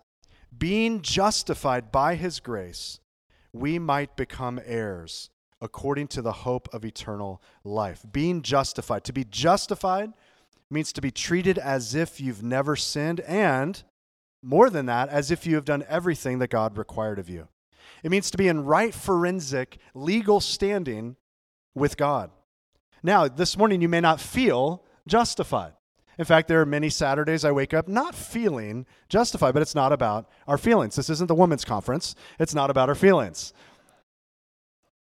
being 0.56 1.02
justified 1.02 1.92
by 1.92 2.16
his 2.16 2.40
grace, 2.40 3.00
we 3.54 3.80
might 3.80 4.16
become 4.16 4.60
heirs 4.66 5.30
according 5.62 6.08
to 6.08 6.22
the 6.22 6.32
hope 6.32 6.70
of 6.74 6.86
eternal 6.86 7.42
life. 7.64 8.06
Being 8.12 8.42
justified. 8.42 9.04
To 9.06 9.14
be 9.14 9.24
justified 9.24 10.14
means 10.70 10.92
to 10.94 11.02
be 11.02 11.12
treated 11.12 11.58
as 11.58 11.96
if 11.96 12.20
you've 12.20 12.44
never 12.44 12.76
sinned, 12.76 13.22
and 13.22 13.82
more 14.44 14.70
than 14.70 14.86
that, 14.86 15.10
as 15.10 15.32
if 15.32 15.48
you 15.48 15.56
have 15.56 15.66
done 15.66 15.84
everything 15.88 16.40
that 16.40 16.50
God 16.50 16.78
required 16.78 17.20
of 17.20 17.30
you. 17.30 17.48
It 18.04 18.12
means 18.12 18.32
to 18.32 18.38
be 18.38 18.48
in 18.48 18.66
right 18.66 18.94
forensic 18.94 19.78
legal 19.94 20.40
standing 20.40 21.16
with 21.76 21.98
God. 21.98 22.32
Now, 23.04 23.28
this 23.28 23.58
morning 23.58 23.82
you 23.82 23.90
may 23.90 24.02
not 24.02 24.20
feel 24.20 24.84
justified. 25.08 25.74
In 26.18 26.26
fact, 26.26 26.48
there 26.48 26.62
are 26.62 26.66
many 26.66 26.90
Saturdays 26.90 27.46
I 27.46 27.52
wake 27.52 27.74
up 27.74 27.88
not 27.88 28.16
feeling 28.16 28.86
justified, 29.08 29.54
but 29.54 29.62
it's 29.62 29.76
not 29.76 29.92
about 29.92 30.28
our 30.48 30.58
feelings. 30.58 30.96
This 30.96 31.10
isn't 31.12 31.28
the 31.28 31.36
women's 31.36 31.66
conference, 31.66 32.16
it's 32.40 32.56
not 32.56 32.70
about 32.70 32.90
our 32.90 32.96
feelings. 32.96 33.54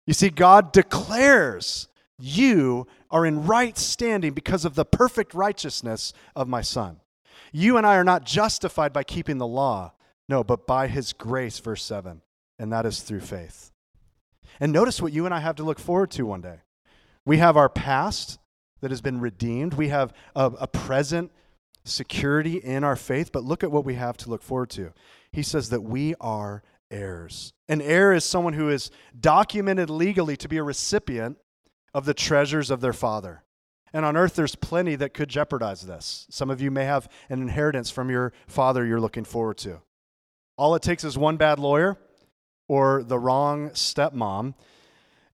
You 0.06 0.14
see, 0.14 0.30
God 0.30 0.72
declares 0.72 1.88
you 2.18 2.86
are 3.10 3.24
in 3.24 3.46
right 3.46 3.76
standing 3.78 4.32
because 4.32 4.64
of 4.64 4.74
the 4.74 4.84
perfect 4.84 5.34
righteousness 5.34 6.12
of 6.34 6.48
my 6.48 6.62
Son. 6.62 7.00
You 7.52 7.76
and 7.76 7.86
I 7.86 7.96
are 7.96 8.04
not 8.04 8.24
justified 8.24 8.92
by 8.92 9.04
keeping 9.04 9.38
the 9.38 9.46
law, 9.46 9.92
no, 10.28 10.44
but 10.44 10.66
by 10.66 10.88
his 10.88 11.12
grace, 11.12 11.58
verse 11.58 11.82
7, 11.82 12.20
and 12.58 12.72
that 12.72 12.86
is 12.86 13.00
through 13.00 13.20
faith. 13.20 13.72
And 14.60 14.72
notice 14.72 15.00
what 15.00 15.12
you 15.12 15.24
and 15.24 15.34
I 15.34 15.40
have 15.40 15.56
to 15.56 15.64
look 15.64 15.78
forward 15.78 16.10
to 16.12 16.26
one 16.26 16.40
day. 16.40 16.60
We 17.24 17.38
have 17.38 17.56
our 17.56 17.68
past 17.68 18.38
that 18.80 18.90
has 18.90 19.00
been 19.00 19.20
redeemed, 19.20 19.74
we 19.74 19.88
have 19.88 20.12
a, 20.34 20.46
a 20.60 20.66
present 20.66 21.32
security 21.84 22.56
in 22.56 22.84
our 22.84 22.96
faith, 22.96 23.32
but 23.32 23.44
look 23.44 23.64
at 23.64 23.70
what 23.70 23.84
we 23.84 23.94
have 23.94 24.16
to 24.18 24.30
look 24.30 24.42
forward 24.42 24.70
to. 24.70 24.92
He 25.32 25.42
says 25.42 25.70
that 25.70 25.82
we 25.82 26.14
are 26.20 26.62
heirs. 26.90 27.52
An 27.68 27.80
heir 27.80 28.12
is 28.12 28.24
someone 28.24 28.52
who 28.52 28.68
is 28.68 28.90
documented 29.18 29.90
legally 29.90 30.36
to 30.36 30.48
be 30.48 30.58
a 30.58 30.62
recipient 30.62 31.38
of 31.94 32.04
the 32.04 32.14
treasures 32.14 32.70
of 32.70 32.80
their 32.80 32.92
father. 32.92 33.44
And 33.92 34.04
on 34.04 34.16
earth, 34.16 34.36
there's 34.36 34.54
plenty 34.54 34.96
that 34.96 35.14
could 35.14 35.28
jeopardize 35.28 35.82
this. 35.82 36.26
Some 36.30 36.50
of 36.50 36.60
you 36.60 36.70
may 36.70 36.84
have 36.84 37.08
an 37.30 37.40
inheritance 37.40 37.90
from 37.90 38.10
your 38.10 38.32
father 38.46 38.84
you're 38.84 39.00
looking 39.00 39.24
forward 39.24 39.58
to. 39.58 39.80
All 40.56 40.74
it 40.74 40.82
takes 40.82 41.04
is 41.04 41.16
one 41.16 41.36
bad 41.36 41.58
lawyer 41.58 41.96
or 42.68 43.02
the 43.02 43.18
wrong 43.18 43.70
stepmom, 43.70 44.54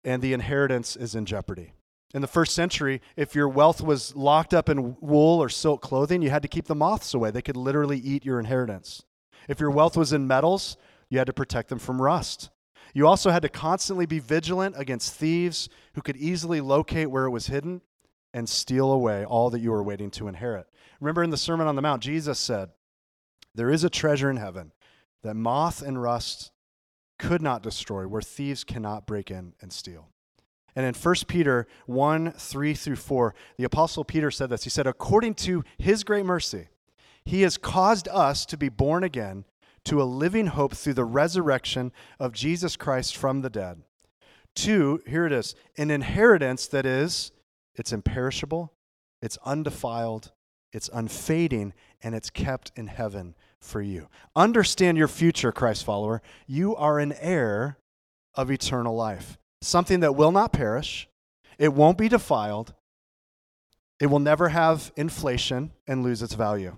and 0.03 0.21
the 0.21 0.33
inheritance 0.33 0.95
is 0.95 1.15
in 1.15 1.25
jeopardy. 1.25 1.73
In 2.13 2.21
the 2.21 2.27
first 2.27 2.53
century, 2.53 3.01
if 3.15 3.33
your 3.33 3.49
wealth 3.49 3.81
was 3.81 4.15
locked 4.15 4.53
up 4.53 4.69
in 4.69 4.95
wool 5.01 5.41
or 5.41 5.49
silk 5.49 5.81
clothing, 5.81 6.21
you 6.21 6.29
had 6.29 6.43
to 6.43 6.47
keep 6.47 6.65
the 6.65 6.75
moths 6.75 7.13
away. 7.13 7.31
They 7.31 7.41
could 7.41 7.57
literally 7.57 7.97
eat 7.97 8.23
your 8.23 8.39
inheritance. 8.39 9.03
If 9.49 9.59
your 9.59 9.71
wealth 9.71 9.97
was 9.97 10.13
in 10.13 10.27
metals, 10.27 10.77
you 11.09 11.17
had 11.17 11.27
to 11.27 11.33
protect 11.33 11.69
them 11.69 11.79
from 11.79 12.01
rust. 12.01 12.51
You 12.93 13.07
also 13.07 13.31
had 13.31 13.41
to 13.41 13.49
constantly 13.49 14.05
be 14.05 14.19
vigilant 14.19 14.75
against 14.77 15.15
thieves 15.15 15.67
who 15.95 16.01
could 16.01 16.17
easily 16.17 16.61
locate 16.61 17.09
where 17.09 17.25
it 17.25 17.31
was 17.31 17.47
hidden 17.47 17.81
and 18.33 18.47
steal 18.47 18.91
away 18.91 19.25
all 19.25 19.49
that 19.49 19.61
you 19.61 19.71
were 19.71 19.83
waiting 19.83 20.11
to 20.11 20.27
inherit. 20.27 20.67
Remember 20.99 21.23
in 21.23 21.31
the 21.31 21.37
Sermon 21.37 21.67
on 21.67 21.75
the 21.75 21.81
Mount, 21.81 22.03
Jesus 22.03 22.37
said, 22.37 22.69
There 23.55 23.71
is 23.71 23.83
a 23.83 23.89
treasure 23.89 24.29
in 24.29 24.37
heaven 24.37 24.71
that 25.23 25.35
moth 25.35 25.81
and 25.81 26.01
rust 26.01 26.51
could 27.19 27.41
not 27.41 27.63
destroy, 27.63 28.07
where 28.07 28.21
thieves 28.21 28.63
cannot 28.63 29.05
break 29.05 29.31
in 29.31 29.53
and 29.61 29.71
steal. 29.71 30.09
And 30.75 30.85
in 30.85 30.93
1 30.93 31.15
Peter 31.27 31.67
1 31.85 32.31
3 32.31 32.73
through 32.73 32.95
4, 32.95 33.35
the 33.57 33.63
Apostle 33.63 34.03
Peter 34.03 34.31
said 34.31 34.49
this. 34.49 34.63
He 34.63 34.69
said, 34.69 34.87
According 34.87 35.35
to 35.35 35.63
his 35.77 36.03
great 36.03 36.25
mercy, 36.25 36.69
he 37.25 37.41
has 37.43 37.57
caused 37.57 38.07
us 38.09 38.45
to 38.47 38.57
be 38.57 38.69
born 38.69 39.03
again 39.03 39.45
to 39.85 40.01
a 40.01 40.03
living 40.03 40.47
hope 40.47 40.73
through 40.73 40.93
the 40.93 41.05
resurrection 41.05 41.91
of 42.19 42.33
Jesus 42.33 42.75
Christ 42.75 43.15
from 43.15 43.41
the 43.41 43.49
dead. 43.49 43.83
Two, 44.55 45.01
here 45.07 45.25
it 45.25 45.31
is, 45.31 45.55
an 45.77 45.91
inheritance 45.91 46.67
that 46.67 46.85
is, 46.85 47.31
it's 47.75 47.91
imperishable, 47.91 48.73
it's 49.21 49.37
undefiled, 49.45 50.31
it's 50.71 50.89
unfading, 50.93 51.73
and 52.01 52.15
it's 52.15 52.29
kept 52.29 52.71
in 52.75 52.87
heaven 52.87 53.35
for 53.63 53.81
you. 53.81 54.07
Understand 54.35 54.97
your 54.97 55.07
future, 55.07 55.51
Christ 55.51 55.85
follower. 55.85 56.21
You 56.47 56.75
are 56.75 56.99
an 56.99 57.13
heir 57.19 57.77
of 58.35 58.51
eternal 58.51 58.95
life, 58.95 59.37
something 59.61 60.01
that 60.01 60.15
will 60.15 60.31
not 60.31 60.53
perish, 60.53 61.07
it 61.57 61.73
won't 61.73 61.97
be 61.97 62.09
defiled, 62.09 62.73
it 63.99 64.07
will 64.07 64.19
never 64.19 64.49
have 64.49 64.91
inflation 64.95 65.71
and 65.87 66.03
lose 66.03 66.21
its 66.21 66.33
value. 66.33 66.77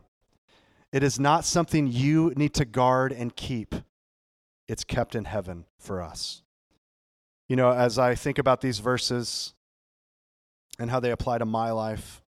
It 0.91 1.01
is 1.01 1.19
not 1.19 1.45
something 1.45 1.87
you 1.87 2.33
need 2.35 2.53
to 2.55 2.65
guard 2.65 3.11
and 3.11 3.35
keep, 3.35 3.75
it's 4.67 4.83
kept 4.83 5.15
in 5.15 5.25
heaven 5.25 5.65
for 5.79 6.01
us. 6.01 6.43
You 7.47 7.55
know, 7.55 7.71
as 7.71 7.99
I 7.99 8.15
think 8.15 8.37
about 8.37 8.61
these 8.61 8.79
verses 8.79 9.53
and 10.79 10.89
how 10.89 10.99
they 10.99 11.11
apply 11.11 11.37
to 11.37 11.45
my 11.45 11.71
life, 11.71 12.21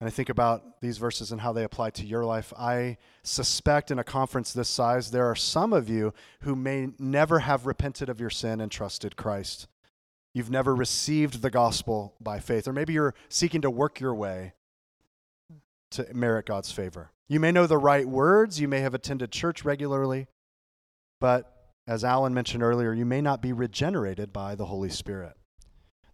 and 0.00 0.06
I 0.06 0.10
think 0.10 0.30
about 0.30 0.80
these 0.80 0.96
verses 0.96 1.30
and 1.30 1.42
how 1.42 1.52
they 1.52 1.62
apply 1.62 1.90
to 1.90 2.06
your 2.06 2.24
life, 2.24 2.54
I 2.58 2.96
suspect 3.22 3.90
in 3.90 3.98
a 3.98 4.04
conference 4.04 4.52
this 4.52 4.68
size, 4.70 5.10
there 5.10 5.26
are 5.26 5.36
some 5.36 5.74
of 5.74 5.90
you 5.90 6.14
who 6.40 6.56
may 6.56 6.88
never 6.98 7.40
have 7.40 7.66
repented 7.66 8.08
of 8.08 8.18
your 8.18 8.30
sin 8.30 8.62
and 8.62 8.72
trusted 8.72 9.16
Christ. 9.16 9.68
You've 10.32 10.50
never 10.50 10.74
received 10.74 11.42
the 11.42 11.50
gospel 11.50 12.14
by 12.18 12.38
faith, 12.38 12.66
or 12.66 12.72
maybe 12.72 12.94
you're 12.94 13.14
seeking 13.28 13.60
to 13.60 13.70
work 13.70 14.00
your 14.00 14.14
way 14.14 14.54
to 15.90 16.06
merit 16.14 16.46
God's 16.46 16.72
favor. 16.72 17.10
You 17.28 17.38
may 17.38 17.52
know 17.52 17.66
the 17.66 17.76
right 17.76 18.06
words, 18.06 18.58
you 18.58 18.68
may 18.68 18.80
have 18.80 18.94
attended 18.94 19.30
church 19.32 19.64
regularly, 19.64 20.28
but 21.20 21.74
as 21.86 22.04
Alan 22.04 22.32
mentioned 22.32 22.62
earlier, 22.62 22.94
you 22.94 23.04
may 23.04 23.20
not 23.20 23.42
be 23.42 23.52
regenerated 23.52 24.32
by 24.32 24.54
the 24.54 24.66
Holy 24.66 24.88
Spirit. 24.88 25.34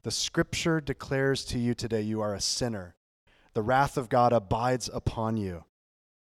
The 0.03 0.11
scripture 0.11 0.81
declares 0.81 1.45
to 1.47 1.59
you 1.59 1.75
today 1.75 2.01
you 2.01 2.21
are 2.21 2.35
a 2.35 2.41
sinner. 2.41 2.97
The 3.57 3.63
wrath 3.63 3.97
of 3.97 4.11
God 4.11 4.35
abides 4.35 4.91
upon 4.93 5.39
you. 5.39 5.65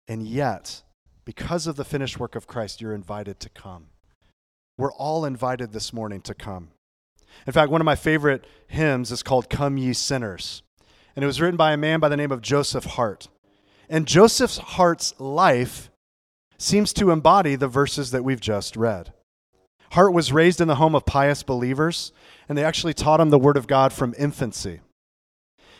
And 0.05 0.27
yet, 0.27 0.83
because 1.23 1.65
of 1.65 1.77
the 1.77 1.85
finished 1.85 2.19
work 2.19 2.35
of 2.35 2.45
Christ, 2.45 2.81
you're 2.81 2.93
invited 2.93 3.39
to 3.39 3.47
come. 3.47 3.85
We're 4.77 4.91
all 4.91 5.23
invited 5.23 5.71
this 5.71 5.93
morning 5.93 6.19
to 6.23 6.33
come. 6.33 6.71
In 7.47 7.53
fact, 7.53 7.71
one 7.71 7.79
of 7.79 7.85
my 7.85 7.95
favorite 7.95 8.43
hymns 8.67 9.13
is 9.13 9.23
called 9.23 9.49
Come 9.49 9.77
Ye 9.77 9.93
Sinners. 9.93 10.61
And 11.15 11.23
it 11.23 11.25
was 11.25 11.39
written 11.39 11.55
by 11.55 11.71
a 11.71 11.77
man 11.77 12.01
by 12.01 12.09
the 12.09 12.17
name 12.17 12.33
of 12.33 12.41
Joseph 12.41 12.83
Hart. 12.83 13.29
And 13.87 14.05
Joseph's 14.05 14.57
Hart's 14.57 15.17
life 15.17 15.89
seems 16.57 16.91
to 16.91 17.11
embody 17.11 17.55
the 17.55 17.69
verses 17.69 18.11
that 18.11 18.25
we've 18.25 18.41
just 18.41 18.75
read. 18.75 19.13
Hart 19.91 20.11
was 20.11 20.33
raised 20.33 20.59
in 20.59 20.67
the 20.67 20.75
home 20.75 20.95
of 20.95 21.05
pious 21.05 21.43
believers, 21.43 22.11
and 22.49 22.57
they 22.57 22.65
actually 22.65 22.93
taught 22.93 23.21
him 23.21 23.29
the 23.29 23.39
Word 23.39 23.55
of 23.55 23.67
God 23.67 23.93
from 23.93 24.13
infancy. 24.19 24.81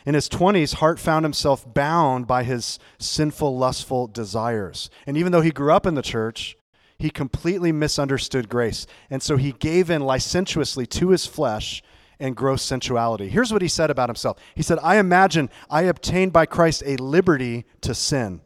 In 0.06 0.16
his 0.16 0.28
20s, 0.30 0.76
Hart 0.76 1.00
found 1.00 1.26
himself 1.26 1.72
bound 1.72 2.28
by 2.28 2.44
his 2.44 2.80
sinful, 3.00 3.58
lustful 3.58 4.08
desires. 4.08 4.90
And 5.06 5.18
even 5.18 5.32
though 5.32 5.42
he 5.42 5.52
grew 5.52 5.74
up 5.74 5.86
in 5.86 5.96
the 5.96 6.02
church, 6.02 6.58
he 6.98 7.10
completely 7.10 7.72
misunderstood 7.72 8.50
grace. 8.50 8.88
And 9.10 9.22
so 9.22 9.38
he 9.38 9.54
gave 9.54 9.90
in 9.90 10.02
licentiously 10.02 10.86
to 10.88 11.10
his 11.10 11.26
flesh 11.26 11.84
and 12.20 12.36
gross 12.36 12.62
sensuality. 12.62 13.28
Here's 13.28 13.52
what 13.52 13.64
he 13.64 13.68
said 13.68 13.90
about 13.90 14.10
himself 14.10 14.38
He 14.56 14.62
said, 14.62 14.80
I 14.82 14.98
imagine 14.98 15.50
I 15.70 15.84
obtained 15.84 16.32
by 16.32 16.46
Christ 16.46 16.84
a 16.86 16.96
liberty 16.98 17.66
to 17.82 17.96
sin, 17.96 18.42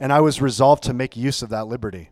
and 0.00 0.12
I 0.12 0.20
was 0.20 0.40
resolved 0.40 0.82
to 0.84 0.94
make 0.94 1.16
use 1.16 1.42
of 1.42 1.50
that 1.50 1.66
liberty. 1.66 2.10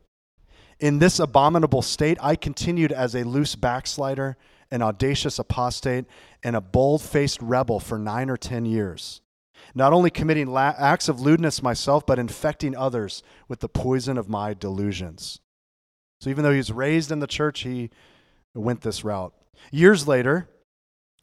In 0.79 0.98
this 0.98 1.18
abominable 1.18 1.83
state, 1.83 2.18
I 2.22 2.37
continued 2.37 2.92
as 2.92 3.14
a 3.16 3.24
loose 3.24 3.57
backslider, 3.57 4.37
an 4.70 4.83
audacious 4.83 5.38
apostate, 5.38 6.04
and 6.42 6.54
a 6.54 6.61
bold 6.61 7.02
faced 7.02 7.40
rebel 7.42 7.81
for 7.81 7.98
nine 7.98 8.31
or 8.31 8.37
ten 8.37 8.64
years 8.64 9.20
not 9.74 9.92
only 9.92 10.11
committing 10.11 10.48
la- 10.48 10.74
acts 10.78 11.09
of 11.09 11.20
lewdness 11.20 11.62
myself, 11.62 12.07
but 12.07 12.18
infecting 12.18 12.76
others 12.76 13.22
with 13.48 13.61
the 13.61 13.68
poison 13.68 14.18
of 14.18 14.28
my 14.28 14.54
delusions. 14.54 15.40
So 16.20 16.31
even 16.31 16.42
though 16.42 16.52
he 16.52 16.59
was 16.59 16.72
raised 16.72 17.12
in 17.12 17.20
the 17.20 17.26
church, 17.26 17.61
he 17.61 17.90
went 18.54 18.81
this 18.81 19.04
route. 19.04 19.33
Years 19.70 20.09
later, 20.09 20.48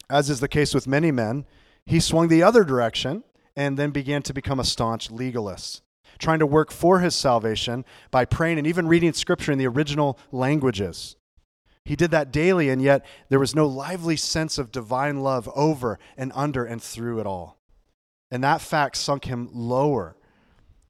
as 0.08 0.30
is 0.30 0.40
the 0.40 0.48
case 0.48 0.74
with 0.74 0.86
many 0.86 1.10
men, 1.10 1.44
he 1.84 2.00
swung 2.00 2.28
the 2.28 2.42
other 2.42 2.64
direction 2.64 3.24
and 3.54 3.78
then 3.78 3.90
began 3.90 4.22
to 4.22 4.34
become 4.34 4.60
a 4.60 4.64
staunch 4.64 5.10
legalist, 5.10 5.82
trying 6.18 6.38
to 6.38 6.46
work 6.46 6.70
for 6.70 7.00
his 7.00 7.14
salvation 7.14 7.84
by 8.10 8.24
praying 8.24 8.58
and 8.58 8.66
even 8.66 8.88
reading 8.88 9.12
scripture 9.12 9.52
in 9.52 9.58
the 9.58 9.66
original 9.66 10.18
languages. 10.32 11.16
He 11.86 11.94
did 11.94 12.10
that 12.10 12.32
daily, 12.32 12.68
and 12.68 12.82
yet 12.82 13.06
there 13.28 13.38
was 13.38 13.54
no 13.54 13.64
lively 13.64 14.16
sense 14.16 14.58
of 14.58 14.72
divine 14.72 15.20
love 15.20 15.48
over 15.54 16.00
and 16.16 16.32
under 16.34 16.64
and 16.64 16.82
through 16.82 17.20
it 17.20 17.26
all. 17.26 17.60
And 18.28 18.42
that 18.42 18.60
fact 18.60 18.96
sunk 18.96 19.26
him 19.26 19.48
lower, 19.52 20.16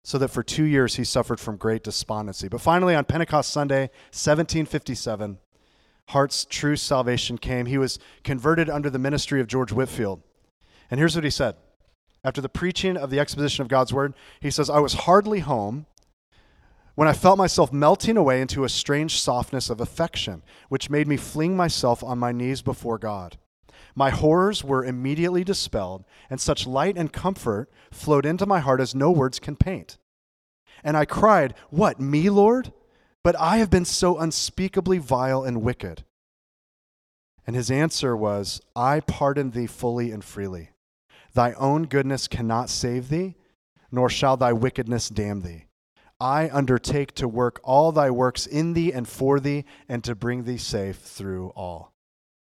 so 0.02 0.16
that 0.16 0.28
for 0.28 0.42
two 0.42 0.64
years 0.64 0.96
he 0.96 1.04
suffered 1.04 1.38
from 1.38 1.59
great 1.59 1.85
despondency. 1.85 2.48
But 2.48 2.62
finally, 2.62 2.94
on 2.94 3.04
Pentecost 3.04 3.50
Sunday, 3.50 3.90
1757, 4.12 5.38
Hart's 6.09 6.46
true 6.46 6.76
salvation 6.76 7.37
came. 7.37 7.66
He 7.66 7.76
was 7.76 7.98
converted 8.24 8.70
under 8.70 8.88
the 8.88 8.98
ministry 8.98 9.38
of 9.42 9.48
George 9.48 9.72
Whitefield. 9.72 10.22
And 10.90 10.98
here's 10.98 11.14
what 11.14 11.24
he 11.24 11.30
said 11.30 11.56
After 12.24 12.40
the 12.40 12.48
preaching 12.48 12.96
of 12.96 13.11
the 13.11 13.20
exposition 13.20 13.61
of 13.61 13.68
God's 13.68 13.92
word, 13.92 14.14
he 14.40 14.50
says, 14.50 14.70
I 14.70 14.78
was 14.78 14.94
hardly 14.94 15.40
home 15.40 15.85
when 16.96 17.06
I 17.06 17.12
felt 17.12 17.38
myself 17.38 17.72
melting 17.72 18.16
away 18.16 18.40
into 18.40 18.64
a 18.64 18.70
strange 18.70 19.20
softness 19.20 19.70
of 19.70 19.80
affection, 19.80 20.42
which 20.70 20.90
made 20.90 21.06
me 21.06 21.18
fling 21.18 21.54
myself 21.54 22.02
on 22.02 22.18
my 22.18 22.32
knees 22.32 22.62
before 22.62 22.98
God. 22.98 23.38
My 23.94 24.11
horrors 24.11 24.64
were 24.64 24.85
immediately 24.85 25.44
dispelled, 25.44 26.04
and 26.28 26.40
such 26.40 26.66
light 26.66 26.96
and 26.96 27.12
comfort 27.12 27.70
flowed 27.92 28.26
into 28.26 28.46
my 28.46 28.61
heart 28.61 28.80
as 28.80 28.94
no 28.94 29.11
words 29.11 29.38
can 29.38 29.56
paint. 29.56 29.98
And 30.82 30.96
I 30.96 31.04
cried, 31.04 31.54
What, 31.70 32.00
me, 32.00 32.30
Lord? 32.30 32.72
But 33.22 33.37
I 33.38 33.59
have 33.59 33.70
been 33.70 33.85
so 33.85 34.18
unspeakably 34.18 34.98
vile 34.98 35.44
and 35.44 35.62
wicked. 35.62 36.04
And 37.46 37.54
his 37.54 37.70
answer 37.70 38.16
was, 38.16 38.61
I 38.74 39.00
pardon 39.00 39.50
thee 39.50 39.66
fully 39.66 40.11
and 40.11 40.24
freely. 40.24 40.70
Thy 41.35 41.52
own 41.54 41.85
goodness 41.85 42.26
cannot 42.26 42.70
save 42.70 43.11
thee, 43.11 43.35
nor 43.92 44.09
shall 44.09 44.37
thy 44.37 44.52
wickedness 44.52 45.11
damn 45.11 45.42
thee. 45.42 45.65
I 46.18 46.48
undertake 46.50 47.12
to 47.16 47.29
work 47.29 47.61
all 47.62 47.92
thy 47.92 48.11
works 48.11 48.46
in 48.46 48.72
thee 48.72 48.92
and 48.92 49.07
for 49.07 49.38
thee, 49.38 49.64
and 49.88 50.02
to 50.05 50.14
bring 50.14 50.44
thee 50.44 50.57
safe 50.57 50.96
through 50.96 51.48
all. 51.50 51.92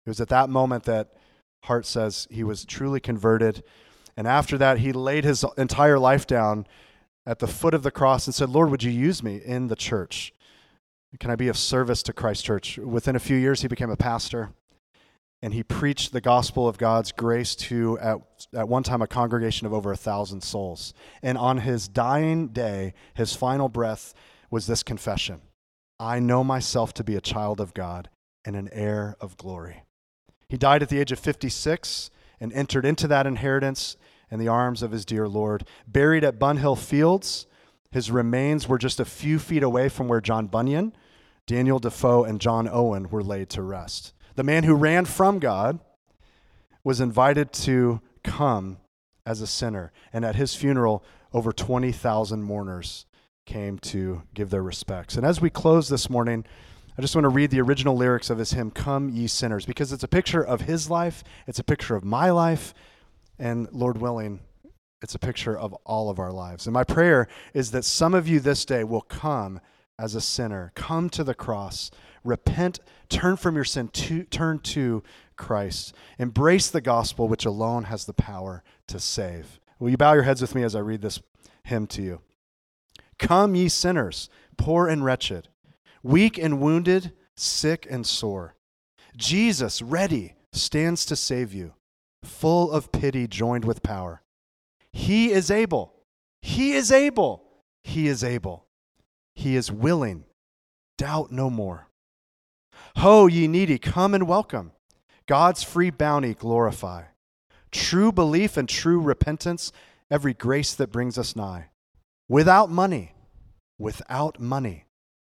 It 0.06 0.10
was 0.10 0.22
at 0.22 0.30
that 0.30 0.50
moment 0.50 0.84
that 0.84 1.14
Hart 1.64 1.86
says 1.86 2.28
he 2.30 2.44
was 2.44 2.66
truly 2.66 3.00
converted. 3.00 3.64
And 4.16 4.28
after 4.28 4.58
that, 4.58 4.80
he 4.80 4.92
laid 4.92 5.24
his 5.24 5.44
entire 5.58 6.00
life 6.00 6.28
down 6.28 6.68
at 7.26 7.40
the 7.40 7.48
foot 7.48 7.74
of 7.74 7.84
the 7.84 7.92
cross 7.92 8.26
and 8.26 8.34
said, 8.34 8.50
Lord, 8.50 8.72
would 8.72 8.84
you 8.84 8.92
use 8.92 9.22
me 9.22 9.42
in 9.44 9.68
the 9.68 9.76
church? 9.76 10.34
Can 11.20 11.32
I 11.32 11.36
be 11.36 11.48
of 11.48 11.58
service 11.58 12.04
to 12.04 12.14
Christ 12.14 12.46
Church? 12.46 12.78
Within 12.78 13.16
a 13.16 13.20
few 13.20 13.38
years, 13.38 13.62
he 13.62 13.68
became 13.68 13.90
a 13.90 13.98
pastor 13.98 14.52
and 15.42 15.54
he 15.54 15.64
preached 15.64 16.14
the 16.14 16.22
gospel 16.22 16.68
of 16.68 16.78
God's 16.78 17.12
grace 17.12 17.56
to, 17.56 18.00
at, 18.00 18.18
at 18.56 18.68
one 18.68 18.84
time, 18.84 19.02
a 19.02 19.08
congregation 19.08 19.68
of 19.68 19.74
over 19.74 19.92
a 19.92 19.98
thousand 19.98 20.42
souls. 20.42 20.94
And 21.22 21.38
on 21.38 21.60
his 21.60 21.88
dying 21.88 22.48
day, 22.48 22.94
his 23.14 23.36
final 23.36 23.70
breath 23.70 24.14
was 24.50 24.68
this 24.68 24.84
confession 24.84 25.42
I 26.00 26.20
know 26.20 26.44
myself 26.44 26.94
to 26.96 27.04
be 27.04 27.16
a 27.16 27.22
child 27.22 27.60
of 27.60 27.74
God 27.74 28.10
and 28.46 28.56
an 28.56 28.70
heir 28.72 29.16
of 29.20 29.38
glory. 29.38 29.84
He 30.48 30.58
died 30.58 30.82
at 30.82 30.90
the 30.90 31.00
age 31.00 31.12
of 31.12 31.20
56 31.20 32.10
and 32.40 32.54
entered 32.54 32.86
into 32.86 33.08
that 33.08 33.28
inheritance 33.28 33.98
in 34.30 34.40
the 34.40 34.48
arms 34.48 34.82
of 34.82 34.92
his 34.92 35.06
dear 35.06 35.28
Lord. 35.28 35.66
Buried 35.88 36.24
at 36.24 36.40
Bunhill 36.40 36.78
Fields, 36.78 37.48
his 37.92 38.12
remains 38.12 38.68
were 38.68 38.78
just 38.78 39.00
a 39.00 39.06
few 39.06 39.40
feet 39.40 39.64
away 39.64 39.90
from 39.90 40.08
where 40.08 40.22
John 40.22 40.48
Bunyan, 40.48 40.94
Daniel 41.46 41.80
Defoe, 41.80 42.24
and 42.24 42.42
John 42.42 42.68
Owen 42.72 43.10
were 43.10 43.24
laid 43.24 43.50
to 43.52 43.62
rest. 43.62 44.14
The 44.38 44.44
man 44.44 44.64
who 44.64 44.76
ran 44.76 45.06
from 45.06 45.40
God 45.40 45.80
was 46.84 47.02
invited 47.02 47.52
to 47.54 48.02
come 48.24 48.78
as 49.26 49.42
a 49.42 49.48
sinner. 49.48 49.92
And 50.14 50.24
at 50.24 50.36
his 50.36 50.54
funeral, 50.54 51.04
over 51.34 51.52
20,000 51.52 52.44
mourners 52.44 53.08
came 53.48 53.80
to 53.80 54.22
give 54.36 54.52
their 54.52 54.62
respects. 54.62 55.16
And 55.16 55.26
as 55.26 55.42
we 55.42 55.50
close 55.50 55.90
this 55.90 56.08
morning, 56.08 56.46
I 56.98 57.02
just 57.02 57.16
want 57.16 57.26
to 57.26 57.30
read 57.30 57.50
the 57.50 57.62
original 57.62 57.98
lyrics 57.98 58.30
of 58.30 58.38
his 58.38 58.52
hymn, 58.52 58.70
Come 58.70 59.10
Ye 59.10 59.26
Sinners, 59.26 59.66
because 59.66 59.92
it's 59.92 60.04
a 60.04 60.08
picture 60.08 60.44
of 60.44 60.62
his 60.62 60.88
life, 60.88 61.24
it's 61.48 61.60
a 61.60 61.64
picture 61.64 61.96
of 61.96 62.04
my 62.04 62.30
life, 62.30 62.76
and 63.40 63.68
Lord 63.72 63.98
willing, 63.98 64.42
it's 65.02 65.16
a 65.16 65.20
picture 65.20 65.58
of 65.58 65.74
all 65.84 66.12
of 66.12 66.20
our 66.20 66.32
lives. 66.32 66.68
And 66.68 66.76
my 66.76 66.84
prayer 66.84 67.28
is 67.56 67.72
that 67.72 67.86
some 67.86 68.14
of 68.14 68.28
you 68.28 68.40
this 68.40 68.66
day 68.66 68.84
will 68.84 69.02
come 69.02 69.62
as 70.00 70.16
a 70.16 70.22
sinner, 70.22 70.72
come 70.76 71.10
to 71.10 71.24
the 71.24 71.34
cross, 71.34 71.90
repent, 72.24 72.80
turn 73.10 73.38
from 73.38 73.56
your 73.56 73.64
sin, 73.64 73.88
to, 73.90 74.24
turn 74.26 74.60
to 74.60 75.04
Christ, 75.36 75.94
embrace 76.20 76.70
the 76.70 76.82
gospel 76.82 77.28
which 77.28 77.46
alone 77.46 77.86
has 77.86 78.06
the 78.06 78.14
power 78.14 78.64
to 78.88 79.00
save. 79.00 79.60
Will 79.80 79.90
you 79.90 79.98
bow 79.98 80.14
your 80.14 80.24
heads 80.24 80.42
with 80.42 80.56
me 80.56 80.64
as 80.64 80.76
I 80.76 80.80
read 80.80 81.02
this 81.02 81.20
hymn 81.64 81.88
to 81.88 82.02
you? 82.02 82.22
Come, 83.20 83.56
ye 83.56 83.70
sinners, 83.70 84.30
poor 84.58 84.88
and 84.88 85.04
wretched 85.04 85.50
weak 86.04 86.38
and 86.38 86.62
wounded, 86.62 87.12
sick 87.36 87.86
and 87.90 88.06
sore. 88.06 88.56
Jesus, 89.16 89.82
ready, 89.82 90.36
stands 90.54 91.06
to 91.06 91.16
save 91.16 91.54
you, 91.54 91.74
full 92.24 92.72
of 92.72 92.92
pity 92.92 93.28
joined 93.28 93.66
with 93.66 93.84
power. 93.84 94.22
He 94.94 95.32
is 95.32 95.52
able. 95.52 95.94
He 96.42 96.74
is 96.74 96.92
able. 96.92 97.44
He 97.84 98.08
is 98.08 98.24
able. 98.24 98.67
He 99.38 99.56
is 99.56 99.72
willing. 99.72 100.26
Doubt 100.98 101.32
no 101.32 101.50
more. 101.50 101.90
Ho, 102.98 103.28
ye 103.28 103.48
needy, 103.48 103.78
come 103.78 104.14
and 104.14 104.28
welcome. 104.28 104.72
God's 105.28 105.64
free 105.64 105.90
bounty 105.90 106.34
glorify. 106.34 107.04
True 107.72 108.12
belief 108.12 108.58
and 108.58 108.68
true 108.68 109.00
repentance, 109.00 109.72
every 110.10 110.34
grace 110.34 110.74
that 110.74 110.92
brings 110.92 111.18
us 111.18 111.36
nigh. 111.36 111.70
Without 112.28 112.70
money, 112.70 113.14
without 113.78 114.40
money 114.40 114.88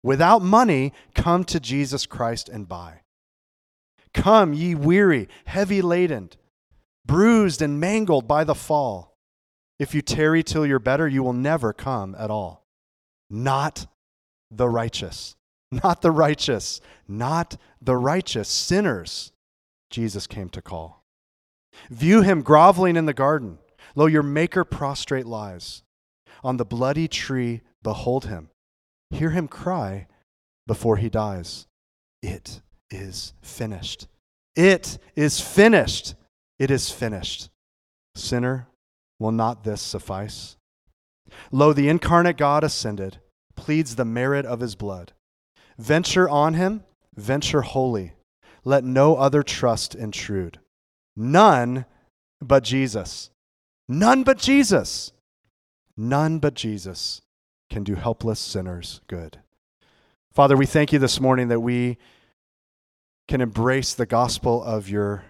Without 0.02 0.42
money, 0.42 0.92
come 1.14 1.44
to 1.44 1.58
Jesus 1.58 2.06
Christ 2.06 2.48
and 2.48 2.68
buy. 2.68 3.00
Come, 4.14 4.54
ye 4.54 4.74
weary, 4.74 5.28
heavy 5.44 5.82
laden, 5.82 6.30
bruised 7.04 7.60
and 7.60 7.80
mangled 7.80 8.28
by 8.28 8.44
the 8.44 8.54
fall. 8.54 9.16
If 9.78 9.94
you 9.94 10.02
tarry 10.02 10.42
till 10.42 10.64
you're 10.64 10.78
better, 10.78 11.08
you 11.08 11.22
will 11.22 11.32
never 11.32 11.72
come 11.72 12.14
at 12.18 12.30
all. 12.30 12.64
Not 13.30 13.86
the 14.50 14.68
righteous, 14.68 15.36
not 15.70 16.02
the 16.02 16.10
righteous, 16.10 16.80
not 17.06 17.56
the 17.80 17.96
righteous, 17.96 18.48
sinners, 18.48 19.32
Jesus 19.90 20.26
came 20.26 20.48
to 20.50 20.62
call. 20.62 21.04
View 21.90 22.22
him 22.22 22.42
groveling 22.42 22.96
in 22.96 23.06
the 23.06 23.14
garden. 23.14 23.58
Lo, 23.94 24.06
your 24.06 24.22
maker 24.22 24.64
prostrate 24.64 25.26
lies. 25.26 25.82
On 26.44 26.56
the 26.56 26.64
bloody 26.64 27.08
tree, 27.08 27.62
behold 27.82 28.26
him 28.26 28.50
Hear 29.10 29.30
him 29.30 29.48
cry 29.48 30.06
before 30.66 30.96
he 30.96 31.08
dies 31.08 31.66
It 32.22 32.60
is 32.90 33.32
finished. 33.42 34.08
It 34.54 34.98
is 35.14 35.40
finished. 35.40 36.14
It 36.58 36.70
is 36.70 36.90
finished. 36.90 37.50
Sinner, 38.14 38.66
will 39.18 39.32
not 39.32 39.62
this 39.62 39.80
suffice? 39.80 40.56
Lo, 41.50 41.72
the 41.72 41.88
incarnate 41.88 42.36
God 42.36 42.64
ascended, 42.64 43.18
pleads 43.56 43.96
the 43.96 44.04
merit 44.04 44.46
of 44.46 44.60
his 44.60 44.74
blood. 44.74 45.12
Venture 45.78 46.28
on 46.28 46.54
him, 46.54 46.84
venture 47.14 47.62
wholly. 47.62 48.12
Let 48.64 48.84
no 48.84 49.16
other 49.16 49.42
trust 49.42 49.94
intrude. 49.94 50.58
None 51.16 51.86
but 52.40 52.64
Jesus. 52.64 53.30
None 53.88 54.22
but 54.22 54.38
Jesus. 54.38 55.12
None 55.96 56.38
but 56.38 56.54
Jesus 56.54 57.22
can 57.70 57.84
do 57.84 57.94
helpless 57.94 58.40
sinners 58.40 59.00
good. 59.06 59.38
Father, 60.32 60.56
we 60.56 60.66
thank 60.66 60.92
you 60.92 60.98
this 60.98 61.20
morning 61.20 61.48
that 61.48 61.60
we 61.60 61.98
can 63.26 63.40
embrace 63.40 63.94
the 63.94 64.06
gospel 64.06 64.62
of 64.62 64.88
your 64.88 65.24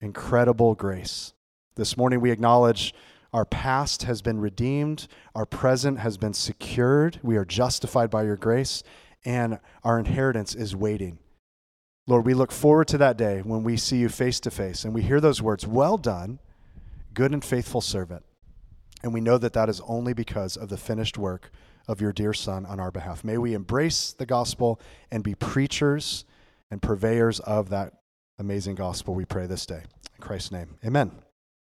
incredible 0.00 0.74
grace. 0.74 1.32
This 1.76 1.96
morning 1.96 2.20
we 2.20 2.30
acknowledge 2.30 2.94
our 3.36 3.44
past 3.44 4.04
has 4.04 4.22
been 4.22 4.40
redeemed, 4.40 5.08
our 5.34 5.44
present 5.44 5.98
has 5.98 6.16
been 6.16 6.32
secured, 6.32 7.20
we 7.22 7.36
are 7.36 7.44
justified 7.44 8.08
by 8.08 8.22
your 8.22 8.38
grace, 8.38 8.82
and 9.26 9.60
our 9.84 9.98
inheritance 9.98 10.54
is 10.54 10.74
waiting. 10.74 11.18
Lord, 12.06 12.24
we 12.24 12.32
look 12.32 12.50
forward 12.50 12.88
to 12.88 12.96
that 12.96 13.18
day 13.18 13.42
when 13.42 13.62
we 13.62 13.76
see 13.76 13.98
you 13.98 14.08
face 14.08 14.40
to 14.40 14.50
face 14.50 14.86
and 14.86 14.94
we 14.94 15.02
hear 15.02 15.20
those 15.20 15.42
words, 15.42 15.66
Well 15.66 15.98
done, 15.98 16.38
good 17.12 17.32
and 17.32 17.44
faithful 17.44 17.82
servant. 17.82 18.24
And 19.02 19.12
we 19.12 19.20
know 19.20 19.36
that 19.36 19.52
that 19.52 19.68
is 19.68 19.82
only 19.86 20.14
because 20.14 20.56
of 20.56 20.70
the 20.70 20.78
finished 20.78 21.18
work 21.18 21.50
of 21.86 22.00
your 22.00 22.14
dear 22.14 22.32
Son 22.32 22.64
on 22.64 22.80
our 22.80 22.90
behalf. 22.90 23.22
May 23.22 23.36
we 23.36 23.52
embrace 23.52 24.14
the 24.14 24.24
gospel 24.24 24.80
and 25.10 25.22
be 25.22 25.34
preachers 25.34 26.24
and 26.70 26.80
purveyors 26.80 27.40
of 27.40 27.68
that 27.68 27.92
amazing 28.38 28.76
gospel, 28.76 29.14
we 29.14 29.26
pray 29.26 29.46
this 29.46 29.66
day. 29.66 29.82
In 30.14 30.22
Christ's 30.22 30.52
name, 30.52 30.78
amen. 30.86 31.25